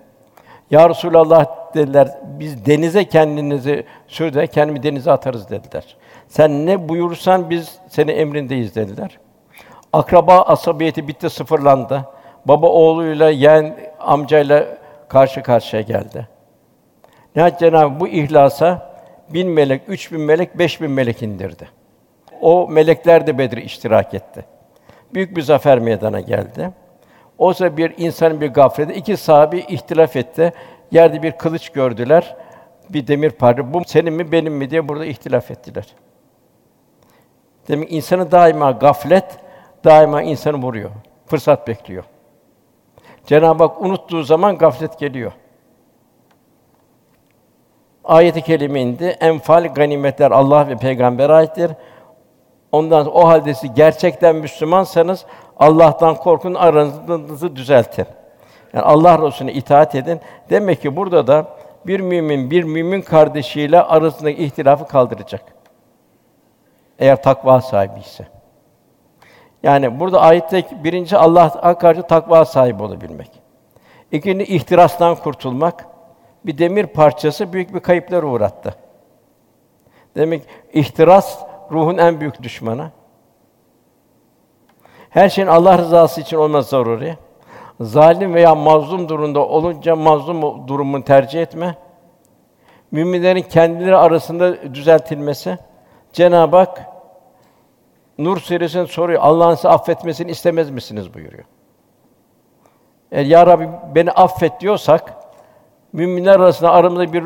Ya 0.71 0.91
Resulallah 0.91 1.62
dediler, 1.75 2.09
biz 2.23 2.67
denize 2.67 3.05
kendinizi 3.05 3.85
sür 4.09 4.47
kendimi 4.47 4.83
denize 4.83 5.12
atarız 5.12 5.50
dediler. 5.50 5.97
Sen 6.29 6.67
ne 6.67 6.88
buyursan 6.88 7.50
biz 7.50 7.79
seni 7.88 8.11
emrindeyiz 8.11 8.75
dediler. 8.75 9.19
Akraba 9.93 10.43
asabiyeti 10.43 11.09
bitti, 11.09 11.31
sıfırlandı. 11.31 12.05
Baba 12.45 12.67
oğluyla, 12.67 13.31
yeğen 13.31 13.76
amcayla 14.00 14.67
karşı 15.09 15.43
karşıya 15.43 15.83
geldi. 15.83 16.29
Nihayet 17.37 17.59
Cenab-ı 17.59 18.00
bu 18.00 18.09
ihlasa 18.09 18.93
bin 19.31 19.49
melek, 19.49 19.83
üç 19.88 20.12
bin 20.12 20.21
melek, 20.21 20.59
beş 20.59 20.81
bin 20.81 20.91
melek 20.91 21.23
indirdi. 21.23 21.69
O 22.41 22.69
melekler 22.69 23.26
de 23.26 23.38
Bedir 23.38 23.57
iştirak 23.57 24.14
etti. 24.14 24.45
Büyük 25.14 25.37
bir 25.37 25.43
zafer 25.43 25.79
meydana 25.79 26.21
geldi. 26.21 26.71
Oysa 27.38 27.76
bir 27.76 27.95
insanın 27.97 28.41
bir 28.41 28.49
gafleti, 28.49 28.93
iki 28.93 29.17
sahabi 29.17 29.59
ihtilaf 29.59 30.17
etti. 30.17 30.52
Yerde 30.93 31.23
bir 31.23 31.33
kılıç 31.33 31.69
gördüler, 31.69 32.37
bir 32.91 33.07
demir 33.07 33.31
parça. 33.31 33.75
Bu 33.75 33.83
senin 33.87 34.13
mi, 34.13 34.33
benim 34.33 34.55
mi 34.55 34.71
diye 34.71 34.89
burada 34.89 35.05
ihtilaf 35.05 35.51
ettiler. 35.51 35.87
Demek 37.69 37.93
insanı 37.93 38.31
daima 38.31 38.71
gaflet, 38.71 39.39
daima 39.85 40.23
insanı 40.23 40.57
vuruyor. 40.57 40.91
Fırsat 41.27 41.69
bekliyor. 41.69 42.05
Cenab-ı 43.27 43.65
Hak 43.65 43.83
unuttuğu 43.83 44.23
zaman 44.23 44.59
gaflet 44.59 44.99
geliyor. 44.99 45.33
Ayet-i 48.05 48.55
indi. 48.55 49.05
Enfal 49.05 49.75
ganimetler 49.75 50.31
Allah 50.31 50.69
ve 50.69 50.77
peygamber 50.77 51.31
aittir. 51.31 51.71
Ondan 52.73 53.17
o 53.17 53.27
halde 53.27 53.55
siz 53.55 53.75
gerçekten 53.75 54.37
Müslümansanız 54.37 55.27
Allah'tan 55.57 56.15
korkun, 56.15 56.55
aranızı 56.55 57.57
düzeltin. 57.57 58.07
Yani 58.73 58.85
Allah 58.85 59.26
Resulüne 59.26 59.52
itaat 59.52 59.95
edin. 59.95 60.21
Demek 60.50 60.83
ki 60.83 60.97
burada 60.97 61.26
da 61.26 61.47
bir 61.87 62.00
mümin 62.00 62.50
bir 62.50 62.64
mümin 62.64 63.02
kardeşiyle 63.02 63.83
arasındaki 63.83 64.45
ihtilafı 64.45 64.87
kaldıracak. 64.87 65.45
Eğer 66.99 67.23
takva 67.23 67.61
sahibi 67.61 68.00
ise. 68.00 68.26
Yani 69.62 70.00
burada 70.00 70.21
ayette 70.21 70.64
birinci 70.85 71.17
Allah'a 71.17 71.79
karşı 71.79 72.02
takva 72.02 72.45
sahibi 72.45 72.83
olabilmek. 72.83 73.31
İkinci 74.12 74.45
ihtirastan 74.45 75.14
kurtulmak. 75.14 75.87
Bir 76.47 76.59
demir 76.59 76.87
parçası 76.87 77.52
büyük 77.52 77.75
bir 77.75 77.81
kayıplar 77.81 78.23
uğrattı. 78.23 78.75
Demek 80.17 80.43
ihtiras 80.73 81.38
ruhun 81.71 81.99
en 81.99 82.21
büyük 82.21 82.43
düşmanı. 82.43 82.91
Her 85.11 85.29
şeyin 85.29 85.49
Allah 85.49 85.79
rızası 85.79 86.21
için 86.21 86.37
olması 86.37 86.71
zaruri. 86.71 87.17
Zalim 87.83 88.35
veya 88.35 88.55
mazlum 88.55 89.09
durumda 89.09 89.47
olunca 89.47 89.97
mazlum 89.97 90.69
durumunu 90.69 91.05
tercih 91.05 91.43
etme. 91.43 91.77
Müminlerin 92.91 93.43
kendileri 93.43 93.97
arasında 93.97 94.75
düzeltilmesi. 94.75 95.59
Cenab-ı 96.12 96.57
Hak 96.57 96.93
Nur 98.19 98.39
suresinin 98.39 98.85
soruyor. 98.85 99.21
Allah'ın 99.23 99.55
size 99.55 99.69
affetmesini 99.69 100.31
istemez 100.31 100.71
misiniz 100.71 101.15
buyuruyor. 101.15 101.45
Eğer 103.12 103.25
ya 103.25 103.47
Rabbi 103.47 103.69
beni 103.95 104.11
affet 104.11 104.61
diyorsak 104.61 105.15
müminler 105.93 106.41
arasında 106.41 106.73
aramızda 106.73 107.12
bir 107.12 107.25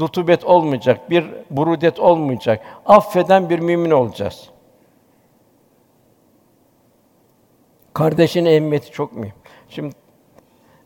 rutubet 0.00 0.44
olmayacak, 0.44 1.10
bir 1.10 1.30
burudet 1.50 2.00
olmayacak. 2.00 2.62
Affeden 2.86 3.50
bir 3.50 3.58
mümin 3.58 3.90
olacağız. 3.90 4.50
Kardeşin 7.94 8.44
ehemmiyeti 8.44 8.90
çok 8.90 9.12
mühim. 9.12 9.39
Şimdi 9.70 9.94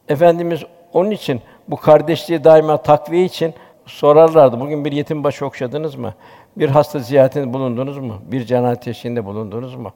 efendimiz 0.08 0.62
onun 0.92 1.10
için 1.10 1.40
bu 1.68 1.76
kardeşliği 1.76 2.44
daima 2.44 2.76
takviye 2.76 3.24
için 3.24 3.54
sorarlardı. 3.86 4.60
Bugün 4.60 4.84
bir 4.84 4.92
yetim 4.92 5.24
başı 5.24 5.46
okşadınız 5.46 5.94
mı? 5.94 6.14
Bir 6.56 6.68
hasta 6.68 6.98
ziyaretinde 6.98 7.52
bulundunuz 7.52 7.98
mu? 7.98 8.22
Bir 8.26 8.44
cenaze 8.44 8.80
teşhiğinde 8.80 9.24
bulundunuz 9.24 9.74
mu? 9.74 9.92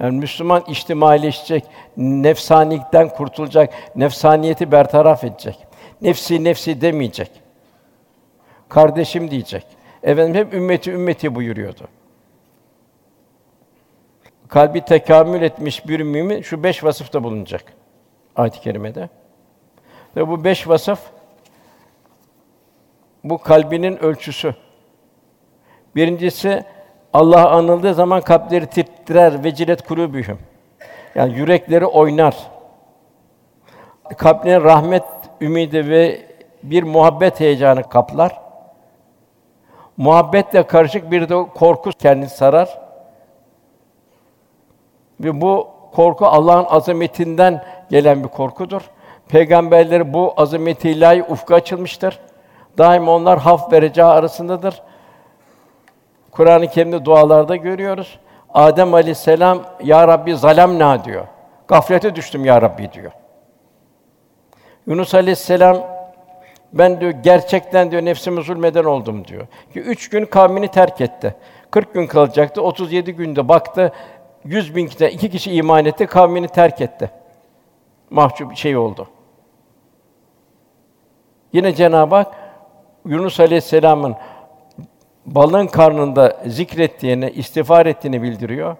Yani 0.00 0.18
Müslüman 0.18 0.64
içtimaileşecek, 0.68 1.64
nefsanilikten 1.96 3.08
kurtulacak, 3.08 3.74
nefsaniyeti 3.96 4.72
bertaraf 4.72 5.24
edecek. 5.24 5.66
Nefsi 6.02 6.44
nefsi 6.44 6.80
demeyecek. 6.80 7.30
Kardeşim 8.68 9.30
diyecek. 9.30 9.66
Efendim 10.02 10.34
hep 10.34 10.54
ümmeti 10.54 10.90
ümmeti 10.90 11.34
buyuruyordu. 11.34 11.88
Kalbi 14.50 14.80
tekamül 14.80 15.42
etmiş 15.42 15.88
bir 15.88 16.00
mümin 16.00 16.42
şu 16.42 16.62
beş 16.62 16.84
vasıfta 16.84 17.24
bulunacak. 17.24 17.64
Ayet-i 18.36 18.60
kerimede. 18.60 19.08
Ve 20.16 20.28
bu 20.28 20.44
beş 20.44 20.68
vasıf 20.68 21.00
bu 23.24 23.38
kalbinin 23.38 23.96
ölçüsü. 23.96 24.54
Birincisi 25.96 26.64
Allah 27.12 27.50
anıldığı 27.50 27.94
zaman 27.94 28.20
kalpleri 28.20 28.66
titrer 28.66 29.44
ve 29.44 29.54
cilet 29.54 29.82
kulubühüm. 29.82 30.38
Yani 31.14 31.38
yürekleri 31.38 31.86
oynar. 31.86 32.36
Kalplerine 34.18 34.60
rahmet 34.64 35.04
ümidi 35.40 35.88
ve 35.88 36.26
bir 36.62 36.82
muhabbet 36.82 37.40
heyecanı 37.40 37.88
kaplar. 37.88 38.40
Muhabbetle 39.96 40.66
karışık 40.66 41.10
bir 41.10 41.28
de 41.28 41.34
korku 41.54 41.90
kendini 41.90 42.28
sarar. 42.28 42.89
Ve 45.20 45.40
bu 45.40 45.68
korku 45.92 46.26
Allah'ın 46.26 46.66
azametinden 46.68 47.64
gelen 47.90 48.24
bir 48.24 48.28
korkudur. 48.28 48.82
Peygamberleri 49.28 50.12
bu 50.12 50.34
azameti 50.36 50.90
ilahi 50.90 51.22
ufka 51.22 51.54
açılmıştır. 51.54 52.18
Daima 52.78 53.12
onlar 53.12 53.38
haf 53.38 53.72
vereceği 53.72 54.04
arasındadır. 54.04 54.82
Kur'an-ı 56.30 56.68
Kerim'de 56.68 57.04
dualarda 57.04 57.56
görüyoruz. 57.56 58.18
Adem 58.54 58.94
Aleyhisselam 58.94 59.58
ya 59.82 60.08
Rabbi 60.08 60.36
zalemna 60.36 61.04
diyor. 61.04 61.24
Gaflete 61.68 62.14
düştüm 62.14 62.44
ya 62.44 62.62
Rabbi 62.62 62.92
diyor. 62.92 63.12
Yunus 64.86 65.14
Aleyhisselam 65.14 65.76
ben 66.72 67.00
diyor 67.00 67.10
gerçekten 67.10 67.90
diyor 67.90 68.04
nefsime 68.04 68.42
zulmeden 68.42 68.84
oldum 68.84 69.24
diyor. 69.24 69.46
Ki 69.72 69.80
üç 69.80 70.08
gün 70.10 70.24
kavmini 70.24 70.68
terk 70.68 71.00
etti. 71.00 71.34
40 71.70 71.94
gün 71.94 72.06
kalacaktı. 72.06 72.62
37 72.62 73.12
günde 73.12 73.48
baktı 73.48 73.92
100 74.44 74.76
bin 74.76 74.86
kişi, 74.86 75.06
iki 75.06 75.30
kişi 75.30 75.52
iman 75.52 75.84
etti, 75.84 76.06
kavmini 76.06 76.48
terk 76.48 76.80
etti. 76.80 77.10
Mahcup 78.10 78.56
şey 78.56 78.76
oldu. 78.76 79.08
Yine 81.52 81.74
Cenab-ı 81.74 82.14
Hak 82.14 82.34
Yunus 83.04 83.40
Aleyhisselam'ın 83.40 84.16
balığın 85.26 85.66
karnında 85.66 86.36
zikrettiğini, 86.46 87.30
istiğfar 87.30 87.86
ettiğini 87.86 88.22
bildiriyor. 88.22 88.76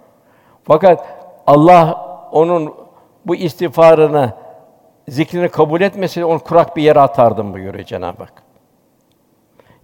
Fakat 0.65 1.07
Allah 1.47 2.07
onun 2.33 2.75
bu 3.27 3.37
istiğfarını, 3.37 4.33
zikrini 5.09 5.49
kabul 5.49 5.81
etmeseydi 5.81 6.25
onu 6.25 6.39
kurak 6.39 6.77
bir 6.77 6.83
yere 6.83 7.01
atardım 7.01 7.53
buyuruyor 7.55 7.85
Cenab-ı 7.85 8.23
Hak. 8.23 8.43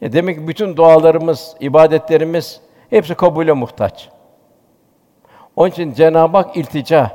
Ya 0.01 0.13
demek 0.13 0.37
ki 0.39 0.49
bütün 0.49 0.77
dualarımız, 0.77 1.57
ibadetlerimiz 1.61 2.61
hepsi 2.91 3.15
kabule 3.15 3.53
muhtaç. 3.53 4.09
Onun 5.57 5.71
için 5.71 5.93
Cenab-ı 5.93 6.37
Hak 6.37 6.57
iltica. 6.57 7.11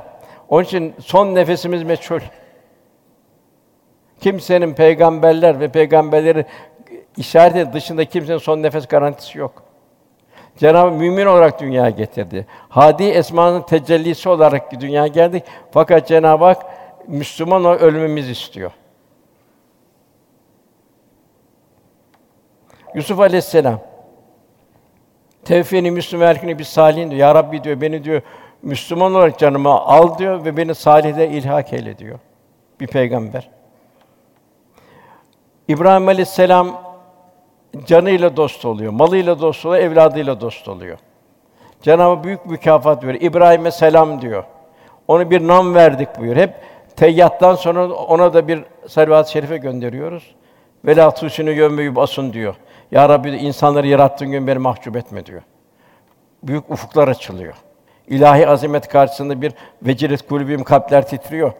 Onun 0.48 0.64
için 0.64 0.94
son 0.98 1.34
nefesimiz 1.34 1.82
meçhul. 1.82 2.20
Kimsenin 4.20 4.74
peygamberler 4.74 5.60
ve 5.60 5.68
peygamberleri 5.68 6.46
işareti 7.16 7.72
dışında 7.72 8.04
kimsenin 8.04 8.38
son 8.38 8.62
nefes 8.62 8.86
garantisi 8.86 9.38
yok. 9.38 9.62
Cenab-ı 10.56 10.90
mümin 10.90 11.26
olarak 11.26 11.60
dünyaya 11.60 11.90
getirdi. 11.90 12.46
Hadi 12.68 13.04
esmanın 13.04 13.62
tecellisi 13.62 14.28
olarak 14.28 14.80
dünyaya 14.80 15.06
geldik. 15.06 15.44
Fakat 15.70 16.08
Cenab-ı 16.08 16.44
Hak 16.44 16.66
Müslüman 17.08 17.60
olarak 17.60 17.82
ölmemizi 17.82 18.32
istiyor. 18.32 18.72
Yusuf 22.94 23.20
Aleyhisselam 23.20 23.91
Tevfini 25.44 25.90
Müslüman 25.90 26.26
erkini 26.26 26.58
bir 26.58 26.64
salihin 26.64 27.10
diyor. 27.10 27.20
Ya 27.20 27.34
Rabbi 27.34 27.64
diyor 27.64 27.80
beni 27.80 28.04
diyor 28.04 28.22
Müslüman 28.62 29.14
olarak 29.14 29.38
canıma 29.38 29.80
al 29.80 30.18
diyor 30.18 30.44
ve 30.44 30.56
beni 30.56 30.74
salihde 30.74 31.28
ilhak 31.28 31.72
eyle 31.72 31.98
diyor. 31.98 32.18
Bir 32.80 32.86
peygamber. 32.86 33.50
İbrahim 35.68 36.08
Aleyhisselam 36.08 36.82
canıyla 37.86 38.36
dost 38.36 38.64
oluyor, 38.64 38.92
malıyla 38.92 39.40
dost 39.40 39.66
oluyor, 39.66 39.82
evladıyla 39.82 40.40
dost 40.40 40.68
oluyor. 40.68 40.98
Cenab-ı 41.82 42.24
büyük 42.24 42.46
mükafat 42.46 43.04
veriyor. 43.04 43.22
İbrahim'e 43.22 43.70
selam 43.70 44.22
diyor. 44.22 44.44
Onu 45.08 45.30
bir 45.30 45.46
nam 45.46 45.74
verdik 45.74 46.08
buyur. 46.18 46.36
Hep 46.36 46.54
teyyattan 46.96 47.54
sonra 47.54 47.92
ona 47.92 48.34
da 48.34 48.48
bir 48.48 48.64
salavat-ı 48.88 49.30
şerife 49.30 49.56
gönderiyoruz. 49.56 50.34
Vela 50.84 51.14
tusinu 51.14 51.50
yevme 51.50 51.96
basın 51.96 52.32
diyor. 52.32 52.54
Ya 52.92 53.08
Rabbi 53.08 53.30
insanları 53.30 53.86
yarattığın 53.86 54.30
gün 54.30 54.46
beni 54.46 54.58
mahcup 54.58 54.96
etme 54.96 55.26
diyor. 55.26 55.42
Büyük 56.42 56.70
ufuklar 56.70 57.08
açılıyor. 57.08 57.54
İlahi 58.06 58.48
azamet 58.48 58.88
karşısında 58.88 59.42
bir 59.42 59.52
vecilet 59.82 60.28
kulübüm 60.28 60.64
kalpler 60.64 61.08
titriyor. 61.08 61.52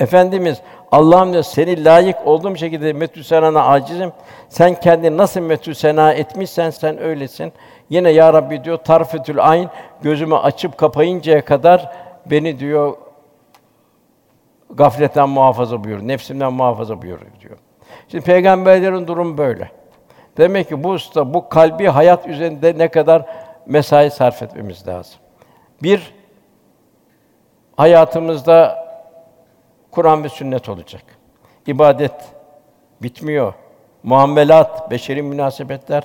Efendimiz 0.00 0.62
Allah'ım 0.92 1.32
diyor 1.32 1.42
seni 1.42 1.84
layık 1.84 2.26
olduğum 2.26 2.56
şekilde 2.56 2.92
metü 2.92 3.24
senana 3.24 3.66
acizim. 3.66 4.12
Sen 4.48 4.80
kendini 4.80 5.16
nasıl 5.16 5.40
metü 5.40 5.74
sena 5.74 6.12
etmişsen 6.12 6.70
sen 6.70 7.02
öylesin. 7.02 7.52
Yine 7.90 8.10
ya 8.10 8.32
Rabbi 8.32 8.64
diyor 8.64 8.76
tarfetül 8.76 9.48
ayn 9.48 9.68
gözümü 10.02 10.36
açıp 10.36 10.78
kapayıncaya 10.78 11.44
kadar 11.44 11.92
beni 12.26 12.58
diyor 12.58 12.96
gafletten 14.70 15.28
muhafaza 15.28 15.84
buyur, 15.84 16.08
nefsimden 16.08 16.52
muhafaza 16.52 17.02
buyur 17.02 17.20
diyor. 17.40 17.58
Şimdi 18.08 18.24
peygamberlerin 18.24 19.06
durum 19.06 19.38
böyle. 19.38 19.70
Demek 20.36 20.68
ki 20.68 20.84
bu 20.84 20.88
usta 20.88 21.34
bu 21.34 21.48
kalbi 21.48 21.86
hayat 21.86 22.26
üzerinde 22.26 22.78
ne 22.78 22.88
kadar 22.88 23.22
mesai 23.66 24.10
sarf 24.10 24.42
etmemiz 24.42 24.88
lazım. 24.88 25.20
Bir 25.82 26.14
hayatımızda 27.76 28.88
Kur'an 29.90 30.24
ve 30.24 30.28
sünnet 30.28 30.68
olacak. 30.68 31.02
İbadet 31.66 32.14
bitmiyor. 33.02 33.54
Muamelat, 34.02 34.90
beşeri 34.90 35.22
münasebetler 35.22 36.04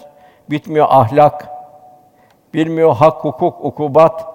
bitmiyor. 0.50 0.88
Ahlak 0.89 1.50
bilmiyor. 2.54 2.96
Hak, 2.96 3.24
hukuk, 3.24 3.65
ukubat. 3.65 4.34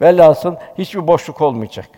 Velhasıl 0.00 0.56
hiçbir 0.78 1.06
boşluk 1.06 1.40
olmayacak. 1.40 1.88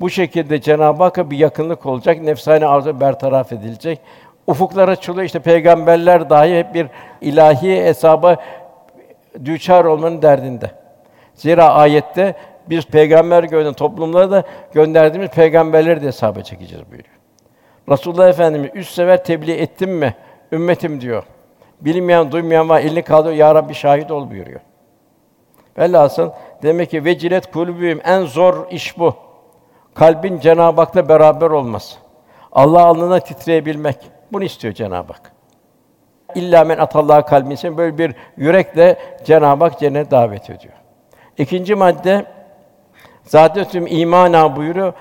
Bu 0.00 0.10
şekilde 0.10 0.60
Cenab-ı 0.60 1.02
Hakk'a 1.02 1.30
bir 1.30 1.38
yakınlık 1.38 1.86
olacak, 1.86 2.22
nefsani 2.22 2.66
arzu 2.66 3.00
bertaraf 3.00 3.52
edilecek. 3.52 4.00
Ufuklar 4.46 4.88
açılıyor. 4.88 5.24
İşte 5.24 5.38
peygamberler 5.38 6.30
dahi 6.30 6.58
hep 6.58 6.74
bir 6.74 6.86
ilahi 7.20 7.84
hesaba 7.84 8.36
düçar 9.44 9.84
olmanın 9.84 10.22
derdinde. 10.22 10.70
Zira 11.34 11.68
ayette 11.68 12.34
biz 12.70 12.86
peygamber 12.86 13.44
gönderen 13.44 13.72
toplumlara 13.72 14.30
da 14.30 14.42
gönderdiğimiz 14.72 15.30
peygamberleri 15.30 16.02
de 16.02 16.06
hesaba 16.06 16.42
çekeceğiz 16.42 16.84
buyuruyor. 16.90 17.14
Resulullah 17.90 18.28
Efendimiz 18.28 18.70
üç 18.74 18.88
sefer 18.88 19.24
tebliğ 19.24 19.52
ettim 19.52 19.90
mi 19.90 20.14
ümmetim 20.52 21.00
diyor. 21.00 21.22
Bilmeyen, 21.80 22.32
duymayan 22.32 22.68
var, 22.68 22.80
elini 22.80 23.02
kaldırıyor. 23.02 23.38
Ya 23.38 23.54
Rabbi 23.54 23.74
şahit 23.74 24.10
ol 24.10 24.30
buyuruyor. 24.30 24.60
Velhasıl 25.78 26.30
demek 26.62 26.90
ki 26.90 27.04
vecilet 27.04 27.52
kulübüm 27.52 28.00
en 28.04 28.22
zor 28.22 28.70
iş 28.70 28.98
bu. 28.98 29.14
Kalbin 29.98 30.40
Cenab-ı 30.40 30.80
Hak'la 30.80 31.08
beraber 31.08 31.50
olması. 31.50 31.98
Allah 32.52 32.84
alnına 32.84 33.20
titreyebilmek. 33.20 33.96
Bunu 34.32 34.44
istiyor 34.44 34.74
Cenab-ı 34.74 35.12
Hak. 35.12 35.32
İlla 36.34 36.64
men 36.64 36.78
atallaha 36.78 37.24
kalbinsin 37.24 37.76
böyle 37.76 37.98
bir 37.98 38.14
yürekle 38.36 38.98
Cenab-ı 39.24 39.64
Hak 39.64 39.78
cennete 39.78 40.10
davet 40.10 40.50
ediyor. 40.50 40.74
İkinci 41.38 41.74
madde 41.74 42.26
zaten 43.22 43.64
tüm 43.64 43.86
imana 43.86 44.56
buyuruyor. 44.56 44.92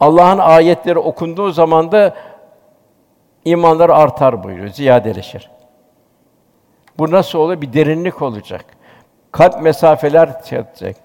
Allah'ın 0.00 0.38
ayetleri 0.38 0.98
okunduğu 0.98 1.50
zaman 1.50 1.92
da 1.92 2.14
imanlar 3.44 3.90
artar 3.90 4.44
buyuruyor, 4.44 4.68
ziyadeleşir. 4.68 5.50
Bu 6.98 7.10
nasıl 7.10 7.38
olur? 7.38 7.60
Bir 7.60 7.72
derinlik 7.72 8.22
olacak. 8.22 8.64
Kalp 9.32 9.62
mesafeler 9.62 10.42
çatacak. 10.44 10.96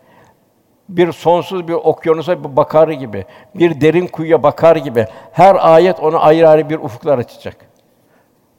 Bir 0.89 1.11
sonsuz 1.11 1.67
bir 1.67 1.73
okyanusa 1.73 2.55
bakar 2.57 2.87
gibi, 2.87 3.25
bir 3.55 3.81
derin 3.81 4.07
kuyuya 4.07 4.43
bakar 4.43 4.75
gibi 4.75 5.07
her 5.31 5.73
ayet 5.73 5.99
ona 5.99 6.19
ayrı 6.19 6.49
ayrı 6.49 6.69
bir 6.69 6.79
ufuklar 6.79 7.17
açacak. 7.17 7.55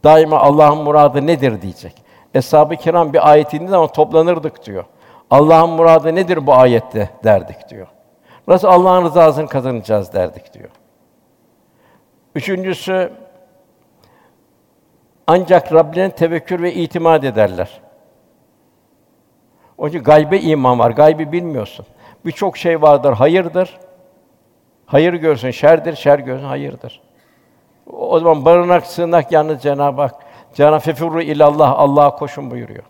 Daima 0.05 0.39
Allah'ın 0.39 0.79
muradı 0.79 1.27
nedir 1.27 1.63
diyecek. 1.63 2.03
Eshab-ı 2.35 2.77
Kiram 2.77 3.13
bir 3.13 3.31
ayet 3.31 3.55
indiği 3.55 3.69
zaman 3.69 3.89
toplanırdık 3.89 4.67
diyor. 4.67 4.85
Allah'ın 5.31 5.71
muradı 5.71 6.15
nedir 6.15 6.47
bu 6.47 6.55
ayette 6.55 7.11
derdik 7.25 7.69
diyor. 7.69 7.87
Nasıl 8.49 8.69
Allah'ın 8.69 9.05
rızasını 9.05 9.49
kazanacağız 9.49 10.13
derdik 10.13 10.55
diyor. 10.55 10.71
Üçüncüsü 12.35 13.13
ancak 15.27 15.73
Rablerine 15.73 16.11
tevekkül 16.11 16.63
ve 16.63 16.75
itimat 16.75 17.25
ederler. 17.25 17.81
Onun 19.79 19.89
için 19.89 20.03
gaybe 20.03 20.39
iman 20.39 20.79
var. 20.79 20.91
Gaybi 20.91 21.33
bilmiyorsun. 21.33 21.87
Birçok 22.25 22.57
şey 22.57 22.83
vardır, 22.83 23.13
hayırdır. 23.13 23.79
Hayır 24.87 25.15
görsün, 25.15 25.51
şerdir, 25.51 25.97
şer 25.97 26.19
görsün, 26.19 26.45
hayırdır. 26.45 27.01
O 27.87 28.19
zaman 28.19 28.45
barınak, 28.45 28.87
sığınak 28.87 29.33
yalnız 29.33 29.63
Cenab-ı 29.63 30.03
Hak. 30.03 30.15
Cenab-ı 30.55 30.79
Fefurru 30.79 31.23
ilallah, 31.23 31.79
Allah'a 31.79 32.17
koşun 32.17 32.51
buyuruyor. 32.51 32.83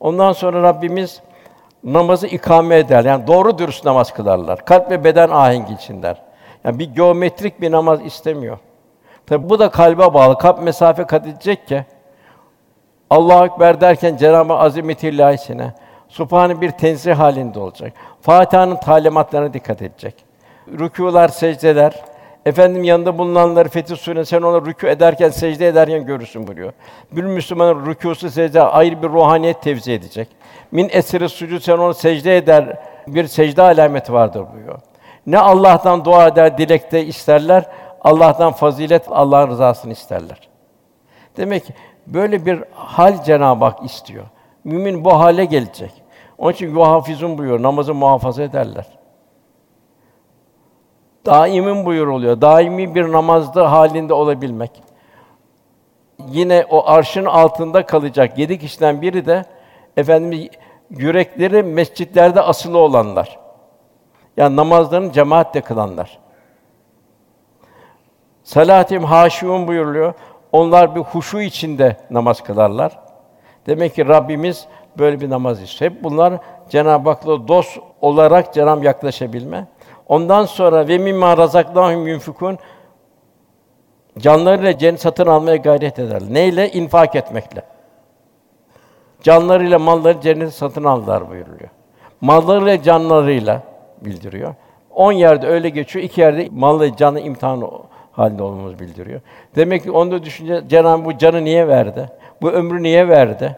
Ondan 0.00 0.32
sonra 0.32 0.62
Rabbimiz 0.62 1.22
namazı 1.84 2.26
ikame 2.26 2.78
eder. 2.78 3.04
Yani 3.04 3.26
doğru 3.26 3.58
dürüst 3.58 3.84
namaz 3.84 4.14
kılarlar. 4.14 4.64
Kalp 4.64 4.90
ve 4.90 5.04
beden 5.04 5.28
ahengi 5.28 5.74
içindeler. 5.74 6.22
Yani 6.64 6.78
bir 6.78 6.94
geometrik 6.94 7.60
bir 7.60 7.72
namaz 7.72 8.00
istemiyor. 8.04 8.58
Tabi 9.26 9.48
bu 9.48 9.58
da 9.58 9.70
kalbe 9.70 10.14
bağlı. 10.14 10.38
Kalp 10.38 10.62
mesafe 10.62 11.04
kat 11.04 11.26
edecek 11.26 11.68
ki 11.68 11.84
Allahu 13.10 13.44
ekber 13.44 13.80
derken 13.80 14.16
Cenab-ı 14.16 14.54
Azimetillahisine 14.54 15.74
Subhanı 16.12 16.60
bir 16.60 16.70
tenzih 16.70 17.14
halinde 17.14 17.58
olacak. 17.58 17.92
Fatiha'nın 18.20 18.76
talimatlarına 18.76 19.52
dikkat 19.52 19.82
edecek. 19.82 20.14
Rükûlar, 20.68 21.28
secdeler, 21.28 22.02
efendim 22.46 22.84
yanında 22.84 23.18
bulunanları 23.18 23.68
Fetih 23.68 23.96
Suresi 23.96 24.30
sen 24.30 24.42
ona 24.42 24.56
rükû 24.56 24.88
ederken, 24.88 25.28
secde 25.28 25.68
ederken 25.68 26.06
görürsün 26.06 26.46
buyuruyor. 26.46 26.72
Bir 27.12 27.24
Müslümanın 27.24 27.86
rükûsu, 27.86 28.30
secde 28.30 28.62
ayrı 28.62 29.02
bir 29.02 29.08
ruhaniyet 29.08 29.62
tevzi 29.62 29.92
edecek. 29.92 30.28
Min 30.72 30.88
esri 30.92 31.28
sucud 31.28 31.60
sen 31.60 31.78
onu 31.78 31.94
secde 31.94 32.36
eder, 32.36 32.78
bir 33.06 33.26
secde 33.26 33.62
alameti 33.62 34.12
vardır 34.12 34.44
buyuruyor. 34.54 34.80
Ne 35.26 35.38
Allah'tan 35.38 36.04
dua 36.04 36.26
eder, 36.26 36.58
dilekte 36.58 37.04
isterler, 37.04 37.64
Allah'tan 38.00 38.52
fazilet, 38.52 39.04
Allah'ın 39.08 39.48
rızasını 39.48 39.92
isterler. 39.92 40.48
Demek 41.36 41.66
ki 41.66 41.74
böyle 42.06 42.46
bir 42.46 42.64
hal 42.74 43.24
Cenab-ı 43.24 43.64
Hak 43.64 43.84
istiyor. 43.84 44.24
Mümin 44.64 45.04
bu 45.04 45.20
hale 45.20 45.44
gelecek. 45.44 46.01
Onun 46.42 46.52
için 46.52 46.74
yuhafizun 46.74 47.38
buyuruyor, 47.38 47.62
namazı 47.62 47.94
muhafaza 47.94 48.42
ederler. 48.42 48.86
Daimin 51.26 51.86
buyur 51.86 52.06
oluyor. 52.06 52.40
Daimi 52.40 52.94
bir 52.94 53.12
namazda 53.12 53.72
halinde 53.72 54.14
olabilmek. 54.14 54.82
Yine 56.28 56.66
o 56.70 56.86
arşın 56.86 57.24
altında 57.24 57.86
kalacak 57.86 58.38
yedi 58.38 58.58
kişiden 58.58 59.02
biri 59.02 59.26
de 59.26 59.44
efendim 59.96 60.48
yürekleri 60.90 61.62
mescitlerde 61.62 62.40
asılı 62.40 62.78
olanlar. 62.78 63.38
Yani 64.36 64.56
namazlarını 64.56 65.12
cemaatle 65.12 65.60
kılanlar. 65.60 66.18
Salatim 68.42 69.04
haşiun 69.04 69.68
buyuruluyor. 69.68 70.14
Onlar 70.52 70.94
bir 70.94 71.00
huşu 71.00 71.40
içinde 71.40 71.96
namaz 72.10 72.42
kılarlar. 72.42 72.98
Demek 73.66 73.94
ki 73.94 74.08
Rabbimiz 74.08 74.66
böyle 74.98 75.20
bir 75.20 75.30
namaz 75.30 75.62
istiyor. 75.62 75.90
Hep 75.90 76.04
bunlar 76.04 76.34
Cenab-ı 76.68 77.08
Hak'la 77.08 77.48
dost 77.48 77.78
olarak 78.00 78.54
Cenab-ı 78.54 78.84
yaklaşabilme. 78.84 79.66
Ondan 80.08 80.44
sonra 80.44 80.88
ve 80.88 80.98
mimma 80.98 81.38
razaknahum 81.38 82.06
yunfikun 82.06 82.58
canlarıyla 84.18 84.78
cennet 84.78 85.00
satın 85.00 85.26
almaya 85.26 85.56
gayret 85.56 85.98
ederler. 85.98 86.34
Neyle? 86.34 86.70
infak 86.70 87.16
etmekle. 87.16 87.62
Canlarıyla 89.20 89.78
malları 89.78 90.20
cenneti 90.20 90.50
satın 90.50 90.84
aldılar 90.84 91.30
buyuruluyor. 91.30 91.70
Mallarıyla 92.20 92.82
canlarıyla 92.82 93.62
bildiriyor. 94.00 94.54
On 94.90 95.12
yerde 95.12 95.46
öyle 95.46 95.68
geçiyor, 95.68 96.04
iki 96.04 96.20
yerde 96.20 96.48
mallı 96.50 96.96
canı 96.96 97.20
imtihanı 97.20 97.70
halinde 98.12 98.42
olmamız 98.42 98.80
bildiriyor. 98.80 99.20
Demek 99.56 99.82
ki 99.82 99.90
onda 99.90 100.24
düşünce 100.24 100.62
Cenab-ı 100.68 101.04
bu 101.04 101.18
canı 101.18 101.44
niye 101.44 101.68
verdi? 101.68 102.08
Bu 102.42 102.50
ömrü 102.50 102.82
niye 102.82 103.08
verdi? 103.08 103.56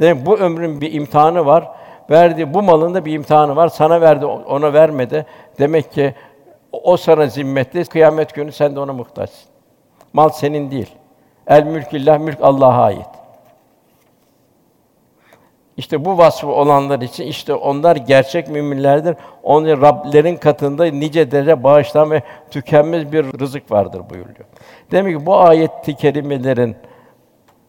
Demek 0.00 0.26
bu 0.26 0.36
ömrün 0.36 0.80
bir 0.80 0.92
imtihanı 0.92 1.46
var. 1.46 1.68
Verdi 2.10 2.54
bu 2.54 2.62
malın 2.62 2.94
da 2.94 3.04
bir 3.04 3.12
imtihanı 3.12 3.56
var. 3.56 3.68
Sana 3.68 4.00
verdi, 4.00 4.26
ona 4.26 4.72
vermedi. 4.72 5.26
Demek 5.58 5.92
ki 5.92 6.14
o 6.72 6.96
sana 6.96 7.26
zimmetli. 7.26 7.84
Kıyamet 7.84 8.34
günü 8.34 8.52
sen 8.52 8.76
de 8.76 8.80
ona 8.80 8.92
muhtaçsın. 8.92 9.50
Mal 10.12 10.28
senin 10.28 10.70
değil. 10.70 10.94
El 11.46 11.64
mülkillah, 11.66 12.18
mülk 12.18 12.38
Allah'a 12.42 12.82
ait. 12.82 13.06
İşte 15.76 16.04
bu 16.04 16.18
vasfı 16.18 16.46
olanlar 16.46 17.00
için 17.00 17.26
işte 17.26 17.54
onlar 17.54 17.96
gerçek 17.96 18.48
müminlerdir. 18.48 19.16
Onun 19.42 19.80
Rablerin 19.80 20.36
katında 20.36 20.84
nice 20.84 21.30
derece 21.30 21.62
bağışlan 21.62 22.10
ve 22.10 22.22
tükenmez 22.50 23.12
bir 23.12 23.40
rızık 23.40 23.70
vardır 23.70 24.02
buyuruyor. 24.10 24.44
Demek 24.90 25.18
ki 25.18 25.26
bu 25.26 25.36
ayet-i 25.36 25.94
kerimelerin 25.94 26.76